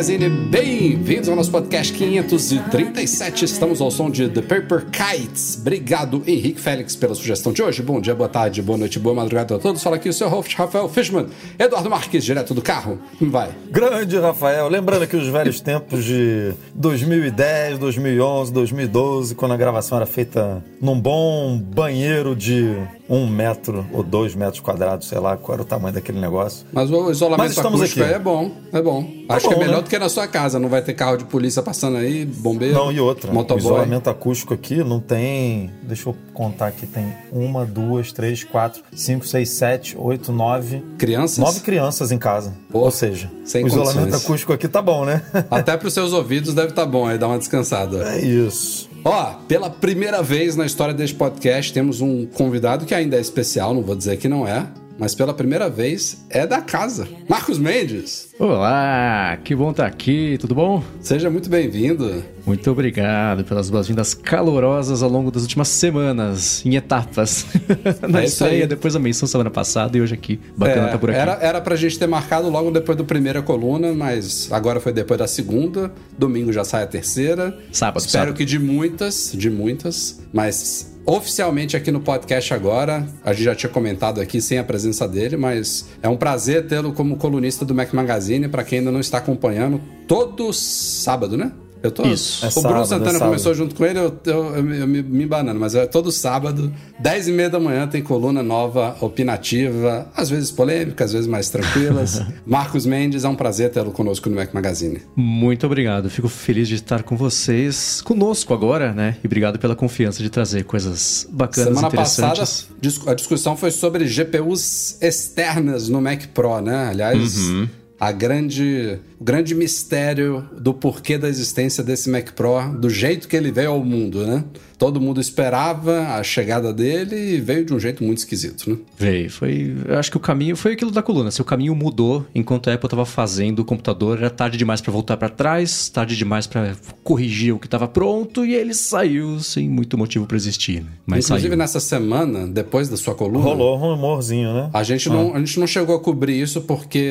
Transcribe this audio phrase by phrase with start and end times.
[0.00, 3.44] Magazine, bem-vindos ao nosso podcast 537.
[3.44, 5.58] Estamos ao som de The Paper Kites.
[5.60, 7.82] Obrigado, Henrique Félix, pela sugestão de hoje.
[7.82, 9.82] Bom dia, boa tarde, boa noite, boa madrugada a todos.
[9.82, 11.26] Fala aqui o seu host, Rafael Fishman.
[11.58, 12.98] Eduardo Marques, direto do carro.
[13.20, 13.50] Vai.
[13.70, 14.70] Grande, Rafael.
[14.70, 20.98] Lembrando aqui os velhos tempos de 2010, 2011, 2012, quando a gravação era feita num
[20.98, 22.74] bom banheiro de
[23.10, 26.64] um metro ou dois metros quadrados, sei lá qual era o tamanho daquele negócio.
[26.72, 28.14] Mas o isolamento Mas acústico aqui.
[28.14, 29.02] é bom, é bom.
[29.26, 29.82] Tá Acho bom, que é melhor né?
[29.82, 32.74] do que na sua casa, não vai ter carro de polícia passando aí, bombeiro.
[32.74, 33.32] Não, e outra.
[33.32, 33.64] Motoboy.
[33.64, 35.72] O isolamento acústico aqui não tem.
[35.82, 40.80] Deixa eu contar aqui, tem uma, duas, três, quatro, cinco, seis, sete, oito, nove.
[40.96, 41.38] Crianças?
[41.38, 42.54] Nove crianças em casa.
[42.70, 45.22] Pô, Ou seja, o isolamento acústico aqui tá bom, né?
[45.50, 48.08] Até para os seus ouvidos deve estar tá bom aí, dar uma descansada.
[48.14, 48.89] É isso.
[49.04, 53.72] Ó, pela primeira vez na história deste podcast, temos um convidado que ainda é especial,
[53.72, 54.66] não vou dizer que não é,
[55.00, 57.08] mas pela primeira vez é da casa.
[57.26, 58.28] Marcos Mendes.
[58.38, 60.84] Olá, que bom estar aqui, tudo bom?
[61.00, 62.22] Seja muito bem-vindo.
[62.46, 67.46] Muito obrigado pelas boas-vindas calorosas ao longo das últimas semanas, em etapas.
[68.06, 70.38] Na é estreia, depois da menção semana passada e hoje aqui.
[70.54, 71.18] Bacana é, tá por aqui.
[71.18, 75.18] Era, era pra gente ter marcado logo depois da primeira coluna, mas agora foi depois
[75.18, 75.90] da segunda.
[76.18, 77.56] Domingo já sai a terceira.
[77.72, 78.36] Sábado, Espero sábado.
[78.36, 83.06] que de muitas, de muitas, mas oficialmente aqui no podcast agora.
[83.24, 86.92] A gente já tinha comentado aqui sem a presença dele, mas é um prazer tê-lo
[86.92, 91.52] como colunista do Mac Magazine para quem ainda não está acompanhando, todo sábado, né?
[91.82, 92.04] Eu tô.
[92.06, 92.44] Isso.
[92.44, 95.02] É o sábado, Bruno Santana é começou junto com ele, eu, eu, eu, eu me,
[95.02, 100.08] me banando, mas é todo sábado, 10 e meia da manhã, tem coluna nova, opinativa,
[100.14, 102.22] às vezes polêmica, às vezes mais tranquilas.
[102.46, 105.00] Marcos Mendes, é um prazer tê-lo conosco no Mac Magazine.
[105.16, 109.16] Muito obrigado, fico feliz de estar com vocês, conosco agora, né?
[109.22, 112.68] E obrigado pela confiança de trazer coisas bacanas Semana interessantes.
[112.82, 116.88] passada, a discussão foi sobre GPUs externas no Mac Pro, né?
[116.90, 117.38] Aliás.
[117.38, 123.28] Uhum a grande, o grande mistério do porquê da existência desse Mac Pro, do jeito
[123.28, 124.42] que ele veio ao mundo, né?
[124.80, 128.78] Todo mundo esperava a chegada dele e veio de um jeito muito esquisito, né?
[128.96, 129.30] Veio.
[129.30, 129.76] Foi.
[129.86, 131.30] Eu acho que o caminho foi aquilo da coluna.
[131.30, 134.90] Se o caminho mudou enquanto a Apple estava fazendo o computador, era tarde demais para
[134.90, 136.74] voltar para trás, tarde demais para
[137.04, 140.80] corrigir o que estava pronto e ele saiu sem muito motivo para existir.
[140.80, 140.88] Né?
[141.04, 141.58] Mas Inclusive, saiu.
[141.58, 143.44] nessa semana, depois da sua coluna.
[143.44, 144.70] Rolou um rumorzinho, né?
[144.72, 145.12] A gente, ah.
[145.12, 147.10] não, a gente não chegou a cobrir isso porque.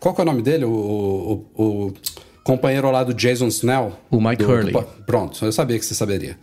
[0.00, 0.64] Qual que é o nome dele?
[0.64, 1.92] o, o, o
[2.46, 3.98] companheiro lá do Jason Snell.
[4.08, 4.72] O Mike do, Hurley.
[4.72, 6.38] Do, pronto, eu sabia que você saberia.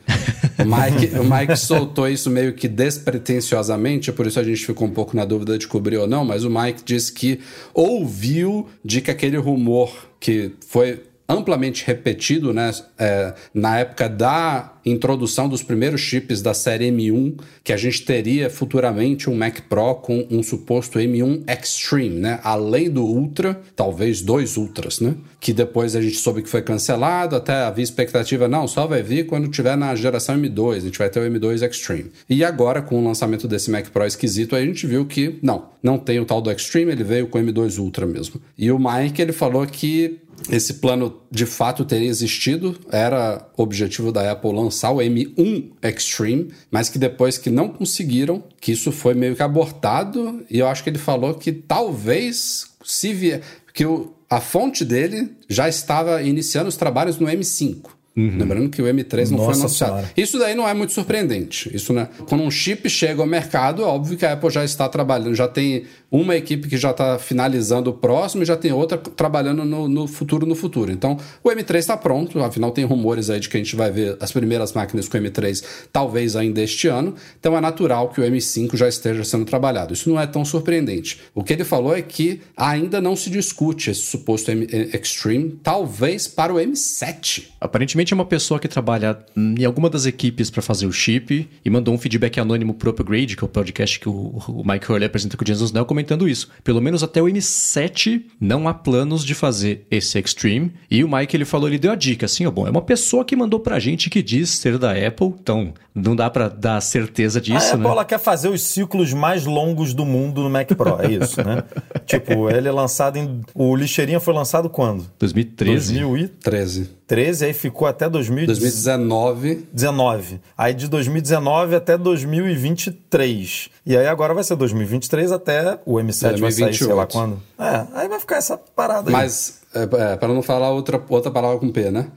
[0.60, 4.92] o, Mike, o Mike soltou isso meio que despretensiosamente, por isso a gente ficou um
[4.92, 7.40] pouco na dúvida de cobrir ou não, mas o Mike disse que
[7.74, 15.48] ouviu de que aquele rumor que foi amplamente repetido né, é, na época da introdução
[15.48, 20.28] dos primeiros chips da série M1, que a gente teria futuramente um Mac Pro com
[20.30, 22.40] um suposto M1 Extreme, né?
[22.44, 25.16] Além do Ultra, talvez dois Ultras, né?
[25.40, 29.26] Que depois a gente soube que foi cancelado, até havia expectativa, não, só vai vir
[29.26, 32.12] quando tiver na geração M2, a gente vai ter o M2 Extreme.
[32.30, 35.98] E agora, com o lançamento desse Mac Pro esquisito, a gente viu que, não, não
[35.98, 38.42] tem o tal do Extreme, ele veio com o M2 Ultra mesmo.
[38.58, 44.32] E o Mike, ele falou que esse plano de fato teria existido, era objetivo da
[44.32, 49.36] Apple lançar o M1 Extreme, mas que depois que não conseguiram, que isso foi meio
[49.36, 53.42] que abortado, e eu acho que ele falou que talvez se vier,
[53.74, 57.86] que o, a fonte dele já estava iniciando os trabalhos no M5.
[58.16, 58.38] Uhum.
[58.38, 59.94] Lembrando que o M3 não Nossa foi anunciado.
[59.94, 60.12] Senhora.
[60.16, 61.76] Isso daí não é muito surpreendente.
[61.76, 62.08] Isso, né?
[62.28, 65.48] Quando um chip chega ao mercado, é óbvio que a Apple já está trabalhando, já
[65.48, 69.88] tem uma equipe que já está finalizando o próximo e já tem outra trabalhando no,
[69.88, 70.92] no futuro no futuro.
[70.92, 74.16] Então, o M3 está pronto, afinal tem rumores aí de que a gente vai ver
[74.20, 77.16] as primeiras máquinas com o M3 talvez ainda este ano.
[77.40, 79.94] Então é natural que o M5 já esteja sendo trabalhado.
[79.94, 81.20] Isso não é tão surpreendente.
[81.34, 86.28] O que ele falou é que ainda não se discute esse suposto M Extreme, talvez
[86.28, 87.46] para o M7.
[87.60, 91.70] Aparentemente É uma pessoa que trabalha em alguma das equipes para fazer o chip e
[91.70, 95.06] mandou um feedback anônimo pro Upgrade, que é o podcast que o, o Mike Hurley
[95.06, 96.50] apresenta com o Jesus Nell, comentando isso.
[96.64, 100.74] Pelo menos até o M7 não há planos de fazer esse Extreme.
[100.90, 103.24] E o Mike ele falou, ele deu a dica assim, ó, bom, é uma pessoa
[103.26, 107.40] que mandou pra gente que diz ser da Apple, então não dá para dar certeza
[107.40, 107.90] disso, a Apple né?
[107.90, 111.64] ela quer fazer os ciclos mais longos do mundo no Mac Pro, é isso, né?
[112.06, 113.42] tipo, ele é lançado em.
[113.54, 115.06] O Lixeirinha foi lançado quando?
[115.20, 116.00] 2013.
[116.00, 117.46] 2013, 13.
[117.46, 119.56] aí ficou até 2019.
[119.56, 120.42] 2019.
[120.58, 123.70] Aí de 2019 até 2023.
[123.86, 127.12] E aí agora vai ser 2023 até o M7 vai sair, sei lá 2028.
[127.12, 127.42] quando.
[127.60, 129.14] É, aí vai ficar essa parada aí.
[129.14, 132.08] Mas, é, é, para não falar outra, outra palavra com P, né?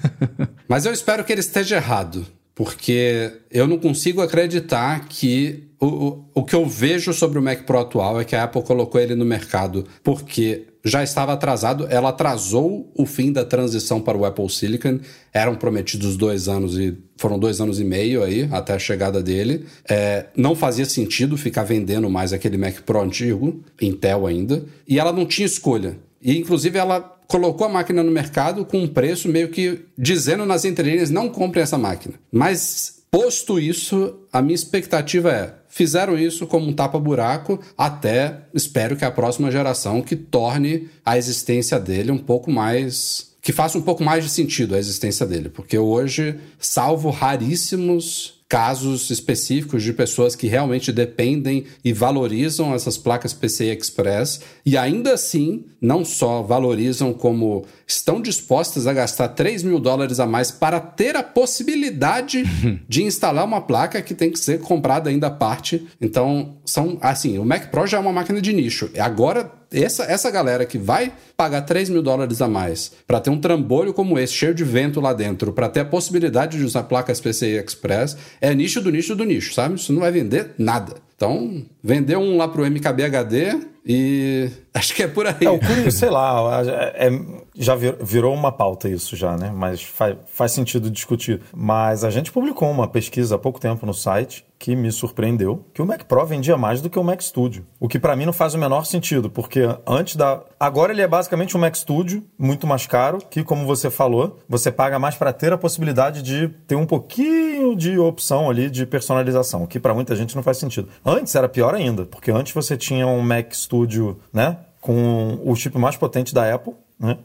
[0.68, 2.26] Mas eu espero que ele esteja errado.
[2.54, 7.62] Porque eu não consigo acreditar que o, o, o que eu vejo sobre o Mac
[7.62, 11.86] Pro atual é que a Apple colocou ele no mercado porque já estava atrasado.
[11.88, 15.00] Ela atrasou o fim da transição para o Apple Silicon.
[15.32, 19.66] Eram prometidos dois anos e foram dois anos e meio aí até a chegada dele.
[19.88, 24.64] É, não fazia sentido ficar vendendo mais aquele Mac Pro antigo, Intel ainda.
[24.86, 25.96] E ela não tinha escolha.
[26.20, 30.64] E inclusive ela colocou a máquina no mercado com um preço meio que dizendo nas
[30.64, 32.14] entrelinhas não comprem essa máquina.
[32.30, 39.06] Mas posto isso, a minha expectativa é fizeram isso como um tapa-buraco até espero que
[39.06, 44.04] a próxima geração que torne a existência dele um pouco mais que faça um pouco
[44.04, 50.46] mais de sentido a existência dele, porque hoje, salvo raríssimos casos específicos de pessoas que
[50.46, 57.64] realmente dependem e valorizam essas placas PCI Express e ainda assim não só valorizam como
[57.86, 62.44] estão dispostas a gastar 3 mil dólares a mais para ter a possibilidade
[62.86, 65.88] de instalar uma placa que tem que ser comprada ainda à parte.
[65.98, 68.90] Então, são assim, o Mac Pro já é uma máquina de nicho.
[68.98, 73.40] Agora, essa, essa galera que vai pagar 3 mil dólares a mais para ter um
[73.40, 77.20] trambolho como esse, cheio de vento lá dentro, para ter a possibilidade de usar placas
[77.20, 79.76] PCI Express, é nicho do nicho do nicho, sabe?
[79.76, 80.94] Isso não vai vender nada.
[81.16, 84.50] Então, vendeu um lá pro MKBHD e
[84.82, 85.34] acho que é por aí.
[85.44, 86.62] É, o curioso, sei lá,
[86.94, 87.20] é- é-
[87.54, 89.52] já vir- virou uma pauta isso já, né?
[89.54, 91.40] Mas faz, faz sentido discutir.
[91.54, 95.82] Mas a gente publicou uma pesquisa há pouco tempo no site que me surpreendeu, que
[95.82, 97.66] o Mac Pro vendia mais do que o Mac Studio.
[97.80, 100.40] O que pra mim não faz o menor sentido, porque antes da...
[100.58, 104.70] Agora ele é basicamente um Mac Studio, muito mais caro, que como você falou, você
[104.70, 109.64] paga mais para ter a possibilidade de ter um pouquinho de opção ali de personalização,
[109.64, 110.88] o que pra muita gente não faz sentido.
[111.04, 114.58] Antes era pior ainda, porque antes você tinha um Mac Studio, né?
[114.82, 117.16] Com o chip mais potente da Apple, né?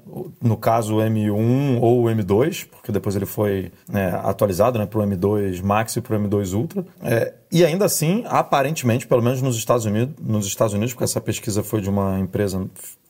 [0.41, 4.99] no caso o M1 ou o M2, porque depois ele foi né, atualizado né, para
[4.99, 6.85] o M2 Max e para o M2 Ultra.
[7.03, 11.19] É, e ainda assim, aparentemente, pelo menos nos Estados Unidos, nos Estados Unidos, porque essa
[11.19, 12.65] pesquisa foi de uma empresa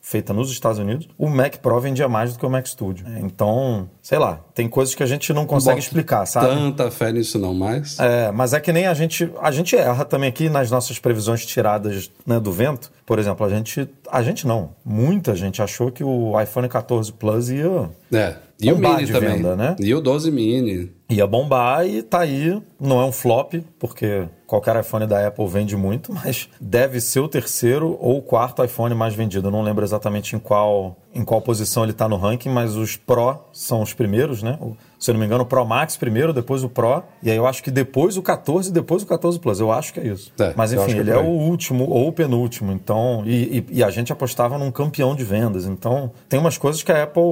[0.08, 3.06] feita nos Estados Unidos, o Mac Pro vendia mais do que o Mac Studio.
[3.06, 6.46] É, Então, sei lá, tem coisas que a gente não consegue explicar, sabe?
[6.46, 7.98] Tanta fé nisso não mais.
[7.98, 9.30] É, mas é que nem a gente.
[9.38, 12.90] A gente erra também aqui nas nossas previsões tiradas né, do vento.
[13.04, 13.86] Por exemplo, a gente.
[14.10, 14.70] A gente não.
[14.82, 18.36] Muita gente achou que o iPhone 14 Plus ia, É.
[18.60, 19.36] E o Mini também.
[19.36, 19.76] venda, né?
[19.78, 20.90] E o 12 Mini.
[21.08, 22.60] Ia bombar e tá aí.
[22.80, 27.28] Não é um flop, porque qualquer iPhone da Apple vende muito, mas deve ser o
[27.28, 29.48] terceiro ou o quarto iPhone mais vendido.
[29.48, 32.96] Eu não lembro exatamente em qual, em qual posição ele está no ranking, mas os
[32.96, 34.58] Pro são os primeiros, né?
[34.60, 37.04] O- Se eu não me engano, o Pro Max primeiro, depois o Pro.
[37.22, 39.60] E aí eu acho que depois o 14 e depois o 14 Plus.
[39.60, 40.32] Eu acho que é isso.
[40.40, 41.24] É, mas enfim, é ele é aí.
[41.24, 42.72] o último ou o penúltimo.
[42.72, 45.66] Então, e, e- e a gente apostava num campeão de vendas.
[45.66, 47.22] Então, tem umas coisas que a Apple,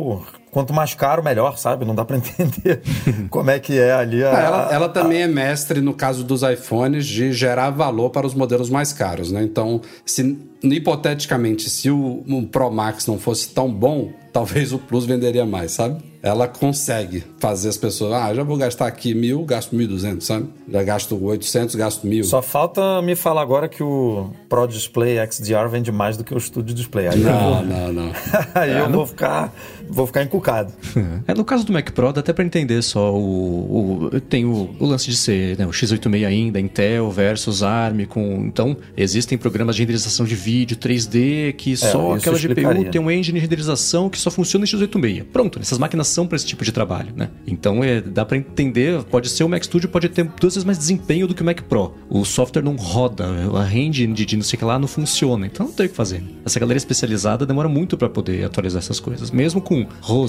[0.56, 1.84] quanto mais caro, melhor, sabe?
[1.84, 2.80] Não dá para entender
[3.28, 4.30] como é que é ali a.
[4.30, 8.32] Ah, ela, ela também é mestre, no caso dos iPhones, de gerar valor para os
[8.32, 9.42] modelos mais caros, né?
[9.42, 15.04] Então, se hipoteticamente, se o, o Pro Max não fosse tão bom, talvez o Plus
[15.04, 16.02] venderia mais, sabe?
[16.22, 20.48] Ela consegue fazer as pessoas, ah, já vou gastar aqui mil, gasto mil duzentos, sabe?
[20.68, 22.24] Já gasto 800, gasto mil.
[22.24, 26.40] Só falta me falar agora que o Pro Display XDR vende mais do que o
[26.40, 27.08] Studio Display.
[27.08, 28.12] Aí eu Não, vou, não, não.
[28.54, 29.52] aí eu vou ficar,
[29.88, 30.45] vou ficar encucado.
[31.26, 34.08] É, no caso do Mac Pro, dá até pra entender só o.
[34.14, 38.04] o- tem o, o lance de ser né, o x86 ainda, Intel versus ARM.
[38.06, 42.90] Com, então, existem programas de renderização de vídeo 3D que só É, isso aquela GPU
[42.90, 45.24] tem um engine de renderização que só funciona em x86.
[45.32, 47.28] Pronto, essas máquinas são para esse tipo de trabalho, né?
[47.46, 49.02] Então, é, dá pra entender.
[49.04, 51.60] Pode ser o Mac Studio, pode ter duas vezes mais desempenho do que o Mac
[51.62, 51.94] Pro.
[52.08, 53.26] O software não roda,
[53.58, 55.46] a engine de, não sei o que lá não funciona.
[55.46, 56.22] Então, não tem o que fazer.
[56.44, 59.30] Essa galera especializada demora muito pra poder atualizar essas coisas.
[59.30, 59.86] Mesmo com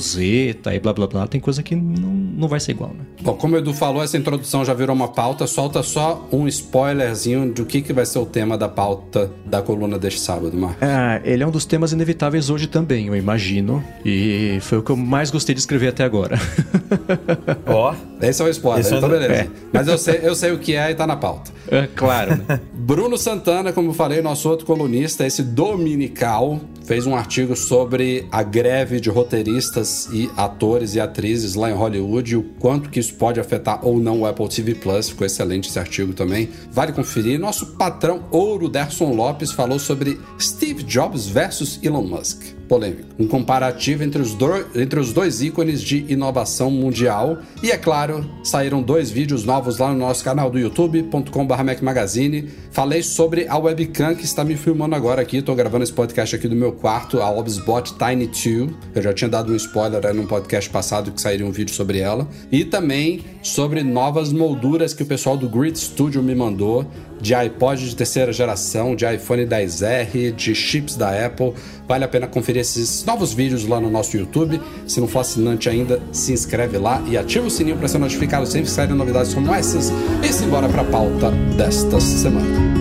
[0.07, 3.05] Rosetta e blá blá blá, tem coisa que não, não vai ser igual, né?
[3.21, 5.45] Bom, como o Edu falou, essa introdução já virou uma pauta.
[5.47, 9.99] Solta só um spoilerzinho do que, que vai ser o tema da pauta da coluna
[9.99, 10.77] deste sábado, Marcos.
[10.81, 13.83] Ah, ele é um dos temas inevitáveis hoje também, eu imagino.
[14.05, 16.39] e foi o que eu mais gostei de escrever até agora.
[17.65, 17.93] Ó.
[18.21, 19.33] Esse é o spoiler, Esse é então beleza.
[19.33, 19.47] é.
[19.71, 21.51] Mas eu sei, eu sei o que é e tá na pauta.
[21.69, 22.35] É, claro.
[22.47, 22.59] né?
[22.73, 28.41] Bruno Santana, como eu falei, nosso outro colunista, esse dominical, fez um artigo sobre a
[28.41, 33.13] greve de roteiristas e atores e atrizes lá em Hollywood e o quanto que isso
[33.15, 35.09] pode afetar ou não o Apple TV Plus.
[35.09, 36.49] Ficou excelente esse artigo também.
[36.71, 37.39] Vale conferir.
[37.39, 42.57] Nosso patrão ouro, Derson Lopes, falou sobre Steve Jobs versus Elon Musk.
[42.67, 43.03] Polêmico.
[43.17, 47.37] Um comparativo entre os, do- entre os dois ícones de inovação mundial.
[47.63, 52.49] E é claro, saíram dois vídeos novos lá no nosso canal do youtube.com.br Magazine.
[52.71, 55.37] Falei sobre a webcam que está me filmando agora aqui.
[55.37, 58.69] Estou gravando esse podcast aqui do meu quarto, a Obsbot Tiny 2.
[58.95, 61.99] Eu já tinha dado um spoiler aí num podcast passado que sairia um vídeo sobre
[61.99, 62.27] ela.
[62.51, 66.85] E também sobre novas molduras que o pessoal do Grid Studio me mandou
[67.21, 71.53] de iPod de terceira geração, de iPhone 10R, de chips da Apple.
[71.87, 74.61] Vale a pena conferir esses novos vídeos lá no nosso YouTube.
[74.85, 78.45] Se não for assinante ainda, se inscreve lá e ativa o sininho para ser notificado
[78.45, 79.91] sempre que saírem novidades como essas.
[80.23, 82.77] E simbora para a pauta desta semana.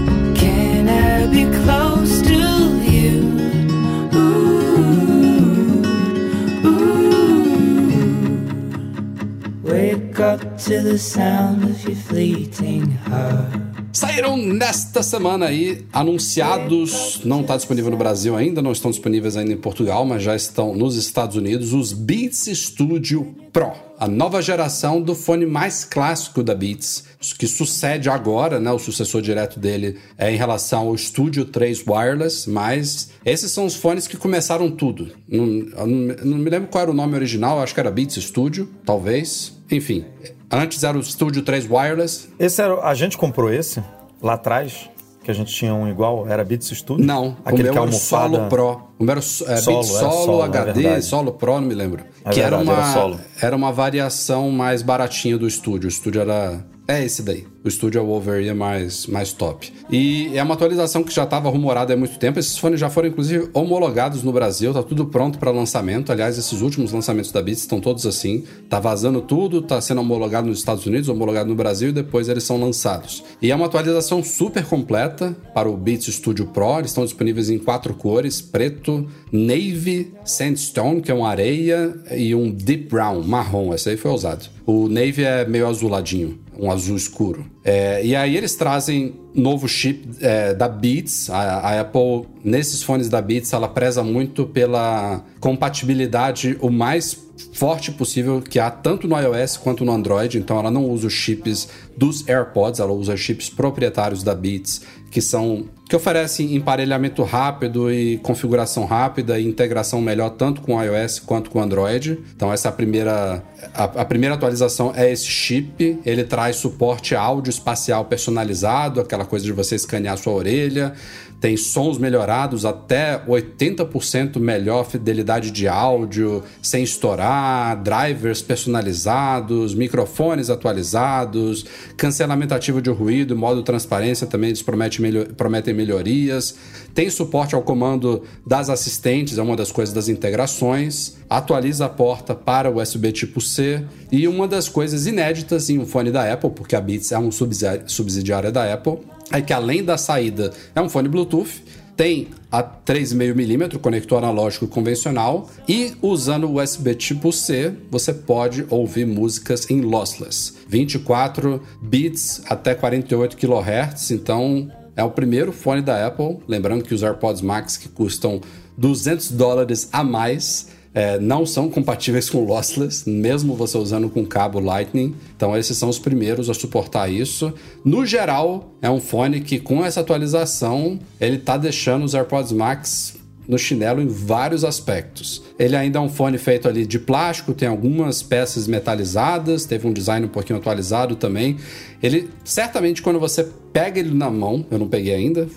[9.62, 13.75] Wake up to the sound of your fleeting heart.
[13.96, 19.54] Saíram nesta semana aí anunciados, não está disponível no Brasil ainda, não estão disponíveis ainda
[19.54, 25.00] em Portugal, mas já estão nos Estados Unidos, os Beats Studio Pro, a nova geração
[25.00, 27.04] do fone mais clássico da Beats,
[27.38, 32.50] que sucede agora, né, o sucessor direto dele é em relação ao Studio 3 Wireless,
[32.50, 35.10] mas esses são os fones que começaram tudo.
[35.26, 35.86] Não, não,
[36.22, 39.56] não me lembro qual era o nome original, acho que era Beats Studio, talvez.
[39.70, 40.04] Enfim,
[40.50, 43.82] antes era o Studio 3 Wireless, Esse era, a gente comprou esse
[44.22, 44.88] lá atrás,
[45.22, 47.04] que a gente tinha um igual, era Beats Studio?
[47.04, 48.36] Não, aquele o que meu é era o almofada.
[48.36, 48.82] Solo Pro.
[48.98, 51.02] O meu era é, Solo, Beat era Solo, Solo, é HD.
[51.02, 52.04] Solo Pro, não me lembro.
[52.24, 53.20] É que era, verdade, uma, era Solo.
[53.42, 55.86] era uma variação mais baratinha do estúdio.
[55.86, 56.64] O estúdio era...
[56.88, 57.44] É esse daí.
[57.64, 59.72] O estúdio é Over é mais, mais top.
[59.90, 62.38] E é uma atualização que já estava rumorada há muito tempo.
[62.38, 64.72] Esses fones já foram, inclusive, homologados no Brasil.
[64.72, 66.12] Tá tudo pronto para lançamento.
[66.12, 68.44] Aliás, esses últimos lançamentos da Beats estão todos assim.
[68.68, 72.44] Tá vazando tudo, tá sendo homologado nos Estados Unidos, homologado no Brasil e depois eles
[72.44, 73.24] são lançados.
[73.42, 76.78] E é uma atualização super completa para o Beats Studio Pro.
[76.78, 82.48] Eles estão disponíveis em quatro cores: preto, navy, sandstone, que é uma areia, e um
[82.48, 83.74] deep brown, marrom.
[83.74, 84.48] Esse aí foi usado.
[84.64, 87.46] O navy é meio azuladinho, um azul escuro.
[87.64, 91.28] É, e aí eles trazem novo chip é, da Beats.
[91.30, 97.92] A, a Apple, nesses fones da Beats, ela preza muito pela compatibilidade o mais forte
[97.92, 100.38] possível que há tanto no iOS quanto no Android.
[100.38, 105.20] Então ela não usa os chips dos AirPods, ela usa chips proprietários da Beats que
[105.20, 111.48] são que oferecem emparelhamento rápido e configuração rápida e integração melhor tanto com iOS quanto
[111.48, 112.18] com Android.
[112.34, 116.00] Então essa é a primeira a, a primeira atualização é esse chip.
[116.04, 120.92] Ele traz suporte áudio espacial personalizado, aquela coisa de você escanear sua orelha.
[121.40, 131.64] Tem sons melhorados, até 80% melhor fidelidade de áudio, sem estourar, drivers personalizados, microfones atualizados,
[131.96, 136.56] cancelamento ativo de ruído, modo transparência também eles prometem, melho- prometem melhorias.
[136.96, 141.18] Tem suporte ao comando das assistentes, é uma das coisas das integrações.
[141.28, 143.84] Atualiza a porta para USB tipo C.
[144.10, 147.30] E uma das coisas inéditas em um fone da Apple, porque a Beats é um
[147.30, 149.00] subsidiária da Apple,
[149.30, 151.62] é que além da saída é um fone Bluetooth,
[151.94, 159.68] tem a 3,5mm conector analógico convencional e usando USB tipo C, você pode ouvir músicas
[159.70, 160.54] em lossless.
[160.68, 167.02] 24 bits até 48 kHz, então é o primeiro fone da Apple, lembrando que os
[167.02, 168.40] AirPods Max que custam
[168.76, 174.58] 200 dólares a mais é, não são compatíveis com lossless, mesmo você usando com cabo
[174.58, 175.14] Lightning.
[175.36, 177.52] Então, esses são os primeiros a suportar isso.
[177.84, 183.15] No geral, é um fone que, com essa atualização, ele está deixando os AirPods Max
[183.48, 185.42] no chinelo em vários aspectos.
[185.58, 189.92] Ele ainda é um fone feito ali de plástico, tem algumas peças metalizadas, teve um
[189.92, 191.56] design um pouquinho atualizado também.
[192.02, 195.48] Ele, certamente, quando você pega ele na mão, eu não peguei ainda,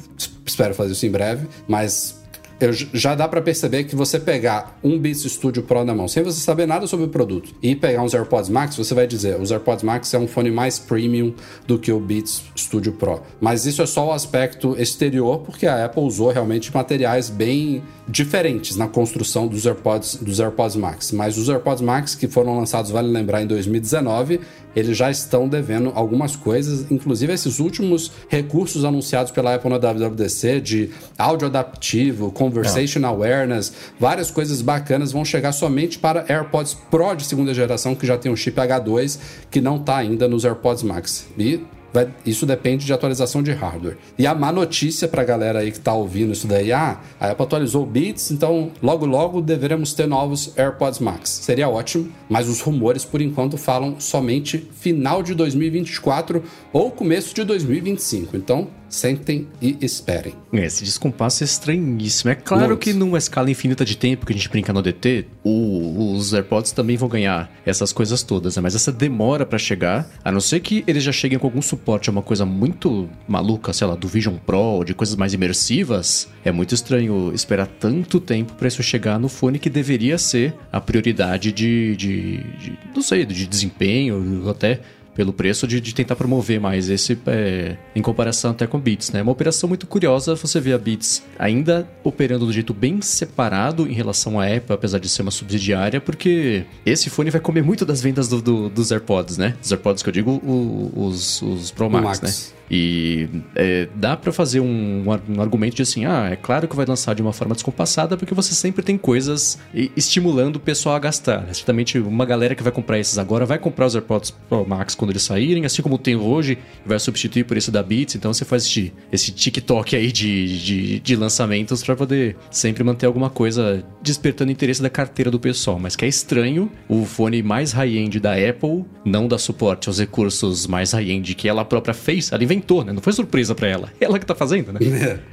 [0.45, 2.18] espero fazer isso em breve, mas
[2.59, 6.23] eu, já dá para perceber que você pegar um Beats Studio Pro na mão, sem
[6.23, 9.51] você saber nada sobre o produto, e pegar uns AirPods Max, você vai dizer, os
[9.51, 11.33] AirPods Max é um fone mais premium
[11.65, 13.21] do que o Beats Studio Pro.
[13.39, 18.75] Mas isso é só o aspecto exterior, porque a Apple usou realmente materiais bem diferentes
[18.75, 21.11] na construção dos AirPods, dos AirPods Max.
[21.11, 24.41] Mas os AirPods Max que foram lançados, vale lembrar, em 2019,
[24.75, 30.61] eles já estão devendo algumas coisas, inclusive esses últimos recursos anunciados pela Apple na WWDC
[30.61, 37.25] de áudio adaptivo, conversation awareness, várias coisas bacanas vão chegar somente para AirPods Pro de
[37.25, 41.27] segunda geração que já tem um chip H2 que não está ainda nos AirPods Max.
[41.37, 41.61] E
[41.93, 43.97] Vai, isso depende de atualização de hardware.
[44.17, 47.43] E a má notícia pra galera aí que tá ouvindo isso daí, ah, a Apple
[47.43, 51.29] atualizou o Beats, então logo logo deveremos ter novos AirPods Max.
[51.29, 57.43] Seria ótimo, mas os rumores por enquanto falam somente final de 2024 ou começo de
[57.43, 58.37] 2025.
[58.37, 60.33] Então, sentem e esperem.
[60.51, 62.31] Esse descompasso é estranhíssimo.
[62.31, 62.79] É claro Muito.
[62.79, 66.71] que numa escala infinita de tempo que a gente brinca no DT, o- os AirPods
[66.71, 68.61] também vão ganhar essas coisas todas, né?
[68.61, 72.09] Mas essa demora pra chegar, a não ser que eles já cheguem com algum suporte
[72.09, 76.27] a uma coisa muito maluca, sei lá, do Vision Pro, ou de coisas mais imersivas,
[76.43, 80.81] é muito estranho esperar tanto tempo pra isso chegar no fone que deveria ser a
[80.81, 84.81] prioridade de, de, de não sei, de desempenho, até
[85.19, 89.11] pelo preço de, de tentar promover mais esse é, em comparação até com o Beats,
[89.11, 89.19] né?
[89.19, 93.85] É uma operação muito curiosa você vê a Beats ainda operando do jeito bem separado
[93.85, 97.85] em relação à Apple, apesar de ser uma subsidiária, porque esse fone vai comer muito
[97.85, 99.55] das vendas do- do- dos AirPods, né?
[99.59, 102.21] Dos AirPods que eu digo, o- os, os Pro Max, Max.
[102.53, 102.58] né?
[102.69, 106.85] E é, dá pra fazer um, um argumento de assim, ah, é claro que vai
[106.85, 109.57] lançar de uma forma descompassada porque você sempre tem coisas
[109.95, 111.41] estimulando o pessoal a gastar.
[111.41, 111.53] né?
[111.53, 115.11] Certamente uma galera que vai comprar esses agora vai comprar os AirPods Pro Max quando
[115.11, 118.15] eles saírem, assim como tem hoje, vai substituir por esse da Beats.
[118.15, 123.05] Então você faz esse, esse TikTok aí de, de, de lançamentos pra poder sempre manter
[123.05, 125.79] alguma coisa despertando interesse da carteira do pessoal.
[125.79, 130.67] Mas que é estranho o fone mais high-end da Apple não dar suporte aos recursos
[130.67, 132.31] mais high-end que ela própria fez.
[132.31, 132.93] Ela inventou, né?
[132.93, 133.89] Não foi surpresa pra ela.
[133.99, 134.79] Ela que tá fazendo, né?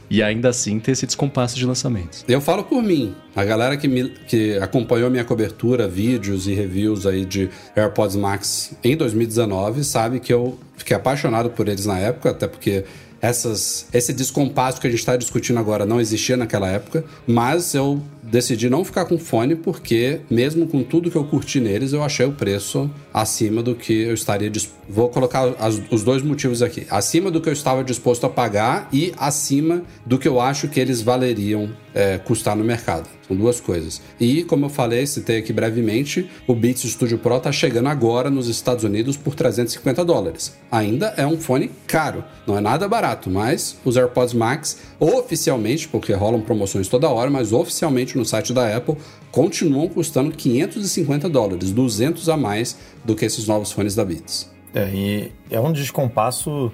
[0.09, 2.25] E ainda assim ter esse descompasso de lançamentos.
[2.28, 3.14] Eu falo por mim.
[3.35, 8.73] A galera que, me, que acompanhou minha cobertura, vídeos e reviews aí de AirPods Max
[8.83, 12.85] em 2019, sabe que eu fiquei apaixonado por eles na época, até porque
[13.21, 18.02] essas, esse descompasso que a gente está discutindo agora não existia naquela época, mas eu
[18.30, 22.26] decidi não ficar com fone porque, mesmo com tudo que eu curti neles, eu achei
[22.26, 24.76] o preço acima do que eu estaria disposto.
[24.88, 28.88] Vou colocar as- os dois motivos aqui: acima do que eu estava disposto a pagar
[28.92, 33.09] e acima do que eu acho que eles valeriam é, custar no mercado.
[33.26, 34.00] São duas coisas.
[34.21, 38.49] E, como eu falei, citei aqui brevemente, o Beats Studio Pro está chegando agora nos
[38.49, 40.52] Estados Unidos por 350 dólares.
[40.71, 46.12] Ainda é um fone caro, não é nada barato, mas os AirPods Max, oficialmente, porque
[46.12, 48.97] rolam promoções toda hora, mas oficialmente no site da Apple,
[49.31, 54.50] continuam custando 550 dólares, 200 a mais do que esses novos fones da Beats.
[54.75, 56.71] É, e é um descompasso,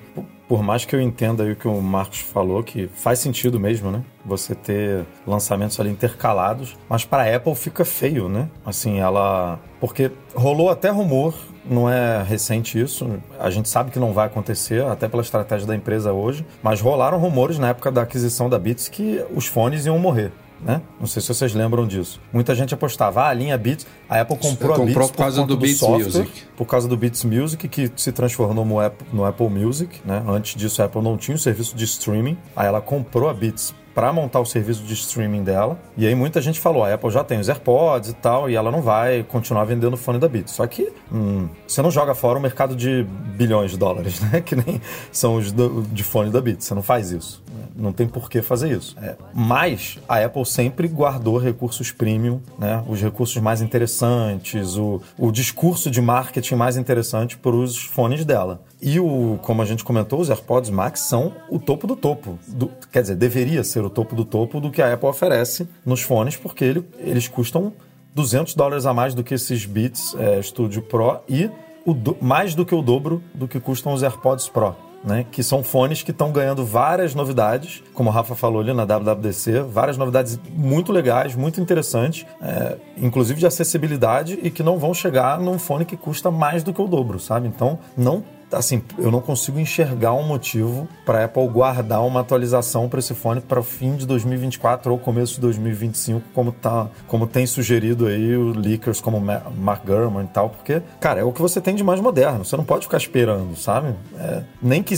[0.48, 3.92] por mais que eu entenda aí o que o Marcos falou, que faz sentido mesmo,
[3.92, 4.02] né?
[4.24, 8.48] Você ter lançamentos ali intercalados, mas para a Apple fica feio, né?
[8.66, 9.60] Assim, ela.
[9.78, 14.84] Porque rolou até rumor, não é recente isso, a gente sabe que não vai acontecer,
[14.84, 18.88] até pela estratégia da empresa hoje, mas rolaram rumores na época da aquisição da Beats
[18.88, 20.32] que os fones iam morrer.
[20.64, 20.80] Né?
[21.00, 22.20] Não sei se vocês lembram disso.
[22.32, 25.40] Muita gente apostava, ah, a linha Beats, a Apple comprou a Comprou Beats por causa
[25.40, 26.42] conta do Beats software, Music.
[26.56, 30.22] por causa do Beats Music, que se transformou no Apple, no Apple Music, né?
[30.26, 32.38] Antes disso, a Apple não tinha o serviço de streaming.
[32.54, 35.78] Aí ela comprou a Beats para montar o serviço de streaming dela.
[35.96, 38.70] E aí muita gente falou, a Apple já tem os AirPods e tal, e ela
[38.70, 40.52] não vai continuar vendendo o fone da Beats.
[40.54, 43.04] Só que hum, você não joga fora o mercado de
[43.36, 44.40] bilhões de dólares, né?
[44.40, 46.66] Que nem são os do- de fone da Beats.
[46.66, 47.42] Você não faz isso.
[47.52, 47.64] né?
[47.74, 48.94] Não tem por que fazer isso.
[49.00, 52.82] É, Mas a Apple sempre guardou recursos premium, né?
[52.86, 58.60] Os recursos mais interessantes, o, o discurso de marketing mais interessante para os fones dela.
[58.82, 62.36] E o, como a gente comentou, os AirPods Max são o topo do topo.
[62.48, 66.02] Do- quer dizer, deveria ser o topo do topo do que a Apple oferece nos
[66.02, 67.72] fones, porque ele- eles custam
[68.14, 71.48] 200 dólares a mais do que esses Beats é, Studio Pro e
[71.86, 74.74] do- mais do que o dobro do que custam os AirPods Pro.
[75.04, 78.84] Né, que são fones que estão ganhando várias novidades, como o Rafa falou ali na
[78.84, 84.94] WWDC, várias novidades muito legais, muito interessantes, é, inclusive de acessibilidade e que não vão
[84.94, 87.48] chegar num fone que custa mais do que o dobro, sabe?
[87.48, 92.98] Então, não assim, eu não consigo enxergar um motivo para Apple guardar uma atualização para
[92.98, 97.46] esse fone para o fim de 2024 ou começo de 2025, como, tá, como tem
[97.46, 101.40] sugerido aí o leakers como Ma- Mark Gurman e tal, porque, cara, é o que
[101.42, 102.44] você tem de mais moderno.
[102.44, 103.94] Você não pode ficar esperando, sabe?
[104.18, 104.94] É, nem que,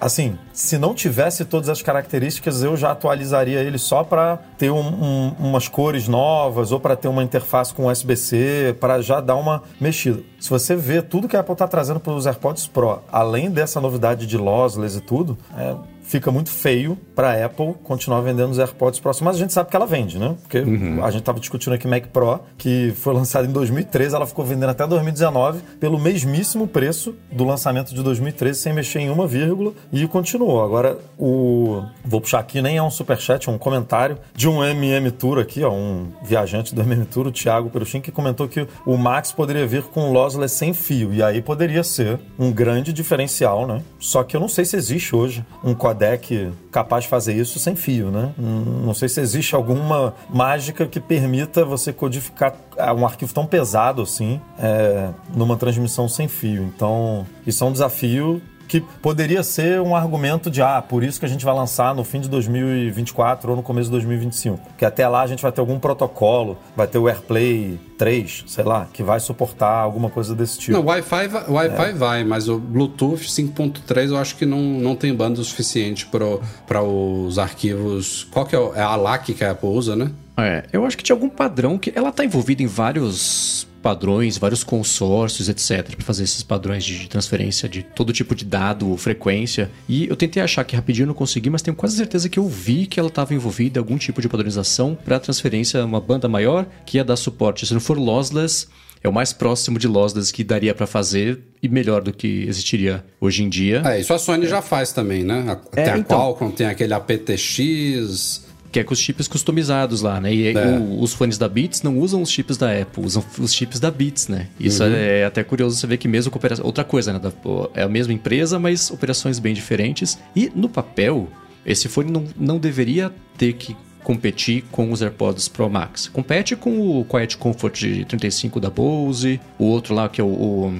[0.00, 4.78] assim, se não tivesse todas as características, eu já atualizaria ele só para ter um-
[4.80, 9.62] um- umas cores novas ou para ter uma interface com USB-C, para já dar uma
[9.80, 10.20] mexida.
[10.40, 13.80] Se você vê tudo que a Apple está trazendo para os AirPods Pro, além dessa
[13.80, 15.74] novidade de lossless e tudo, é,
[16.08, 19.12] fica muito feio para a Apple continuar vendendo os AirPods Pro.
[19.22, 20.34] Mas a gente sabe que ela vende, né?
[20.42, 21.04] Porque Uhum.
[21.04, 24.70] a gente estava discutindo aqui Mac Pro, que foi lançado em 2013, ela ficou vendendo
[24.70, 30.06] até 2019 pelo mesmíssimo preço do lançamento de 2013, sem mexer em uma vírgula, e
[30.08, 30.62] continuou.
[30.64, 31.82] Agora, o.
[32.04, 35.62] Vou puxar aqui, nem é um superchat, é um comentário de um MM Tour aqui,
[35.62, 39.66] ó, um viajante do MM Tour, o Thiago Peruchin, que comentou que o Max poderia
[39.66, 43.82] vir com lossless sem fio, e aí poderia ser um grande diferencial, né?
[43.98, 47.74] Só que eu não sei se existe hoje um codec capaz de fazer isso sem
[47.74, 48.32] fio, né?
[48.38, 54.02] Não sei se existe alguma mágica que permita você codificar ah, um arquivo tão pesado
[54.02, 56.62] assim é, numa transmissão sem fio.
[56.62, 61.24] Então, isso é um desafio que poderia ser um argumento de, ah, por isso que
[61.26, 64.60] a gente vai lançar no fim de 2024 ou no começo de 2025.
[64.76, 68.64] Que até lá a gente vai ter algum protocolo, vai ter o AirPlay 3, sei
[68.64, 70.72] lá, que vai suportar alguma coisa desse tipo.
[70.78, 75.12] Não, Wi-Fi vai, Wi-Fi vai, mas o Bluetooth 5.3 eu acho que não, não tem
[75.14, 78.24] banda o suficiente para os arquivos.
[78.30, 80.10] Qual que é, o- é a LAC que a Apple usa, né?
[80.36, 84.62] É, eu acho que tinha algum padrão que ela tá envolvida em vários padrões, vários
[84.64, 89.70] consórcios, etc, para fazer esses padrões de transferência de todo tipo de dado, frequência.
[89.88, 92.86] E eu tentei achar aqui rapidinho, não consegui, mas tenho quase certeza que eu vi
[92.86, 96.96] que ela estava envolvida em algum tipo de padronização para transferência uma banda maior que
[96.98, 97.66] ia dar suporte.
[97.66, 98.66] Se não for lossless,
[99.02, 103.04] é o mais próximo de lossless que daria para fazer e melhor do que existiria
[103.20, 103.82] hoje em dia.
[103.84, 105.44] É, isso a Sony já faz também, né?
[105.48, 106.18] A- Tem a então.
[106.18, 108.47] Qualcomm, tem aquele APTX.
[108.70, 110.32] Que é com os chips customizados lá, né?
[110.34, 110.78] E É.
[110.78, 113.90] o- os fones da Beats não usam os chips da Apple, usam os chips da
[113.90, 114.48] Beats, né?
[114.60, 114.90] Isso Uhum.
[114.92, 116.64] é até curioso você ver que mesmo com operação...
[116.66, 117.18] Outra coisa, né?
[117.18, 117.32] Da-
[117.74, 120.18] É a mesma empresa, mas operações bem diferentes.
[120.36, 121.28] E no papel,
[121.64, 126.08] esse fone não, não deveria ter que competir com os AirPods Pro Max.
[126.08, 130.28] Compete com o Quiet Comfort de 35 da Bose, o outro lá que é o...
[130.28, 130.72] o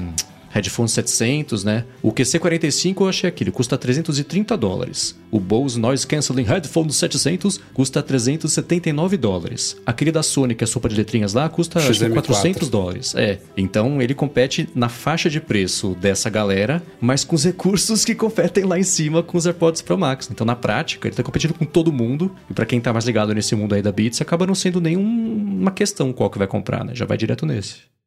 [0.51, 1.85] Headphone 700, né?
[2.03, 5.19] O QC45 eu achei aquele, custa 330 dólares.
[5.31, 9.77] O Bose Noise Cancelling Headphone 700 custa 379 dólares.
[9.85, 12.13] Aquele da Sony, que é a sopa de letrinhas lá, custa acho que XM4.
[12.15, 13.15] 400 dólares.
[13.15, 18.15] É, então ele compete na faixa de preço dessa galera, mas com os recursos que
[18.15, 20.29] competem lá em cima com os AirPods Pro Max.
[20.31, 22.35] Então na prática, ele tá competindo com todo mundo.
[22.51, 25.71] E pra quem tá mais ligado nesse mundo aí da Beats, acaba não sendo nenhuma
[25.71, 26.95] questão qual que vai comprar, né?
[26.95, 27.98] Já vai direto nesse.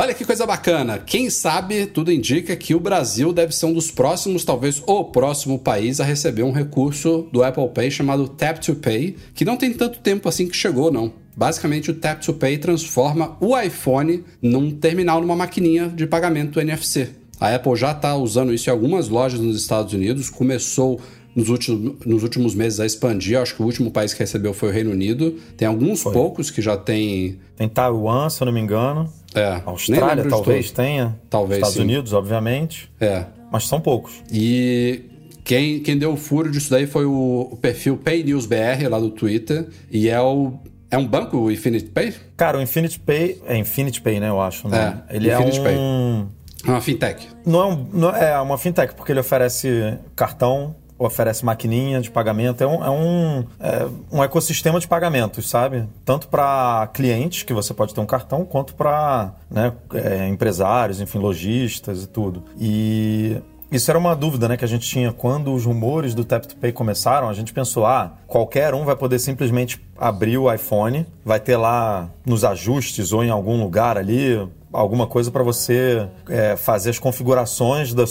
[0.00, 0.96] Olha que coisa bacana.
[1.00, 5.58] Quem sabe, tudo indica que o Brasil deve ser um dos próximos, talvez o próximo
[5.58, 9.72] país a receber um recurso do Apple Pay chamado Tap to Pay, que não tem
[9.72, 11.12] tanto tempo assim que chegou, não.
[11.36, 17.08] Basicamente, o Tap to Pay transforma o iPhone num terminal, numa maquininha de pagamento NFC.
[17.40, 21.00] A Apple já está usando isso em algumas lojas nos Estados Unidos, começou
[21.34, 23.36] nos últimos, nos últimos meses a expandir.
[23.36, 25.34] Acho que o último país que recebeu foi o Reino Unido.
[25.56, 27.40] Tem alguns poucos que já tem.
[27.56, 29.12] Tem Taiwan, se eu não me engano.
[29.34, 31.16] É, Austrália talvez tenha.
[31.28, 31.82] Talvez, Estados sim.
[31.82, 32.90] Unidos, obviamente.
[33.00, 33.24] É.
[33.50, 34.22] Mas são poucos.
[34.30, 35.02] E
[35.44, 38.98] quem, quem deu o furo disso daí foi o, o perfil Pay News BR lá
[38.98, 39.66] do Twitter.
[39.90, 40.54] E é o.
[40.90, 42.14] É um banco, o Infinite Pay?
[42.36, 43.42] Cara, o Infinity Pay.
[43.46, 44.28] É Infinity Pay, né?
[44.28, 44.68] Eu acho.
[44.68, 45.02] Né?
[45.08, 45.76] É, ele Infinity é Pay.
[45.76, 46.26] um.
[46.66, 47.28] É uma fintech.
[47.46, 52.62] Não é, um, não é uma fintech, porque ele oferece cartão, oferece maquininha de pagamento.
[52.62, 55.88] É um, é um, é um ecossistema de pagamentos, sabe?
[56.04, 61.18] Tanto para clientes, que você pode ter um cartão, quanto para né, é, empresários, enfim,
[61.18, 62.42] lojistas e tudo.
[62.58, 66.46] E isso era uma dúvida né, que a gente tinha quando os rumores do Tap
[66.46, 67.28] to Pay começaram.
[67.28, 72.08] A gente pensou, ah, qualquer um vai poder simplesmente abrir o iPhone, vai ter lá
[72.24, 77.94] nos ajustes ou em algum lugar ali alguma coisa para você é, fazer as configurações
[77.94, 78.04] da,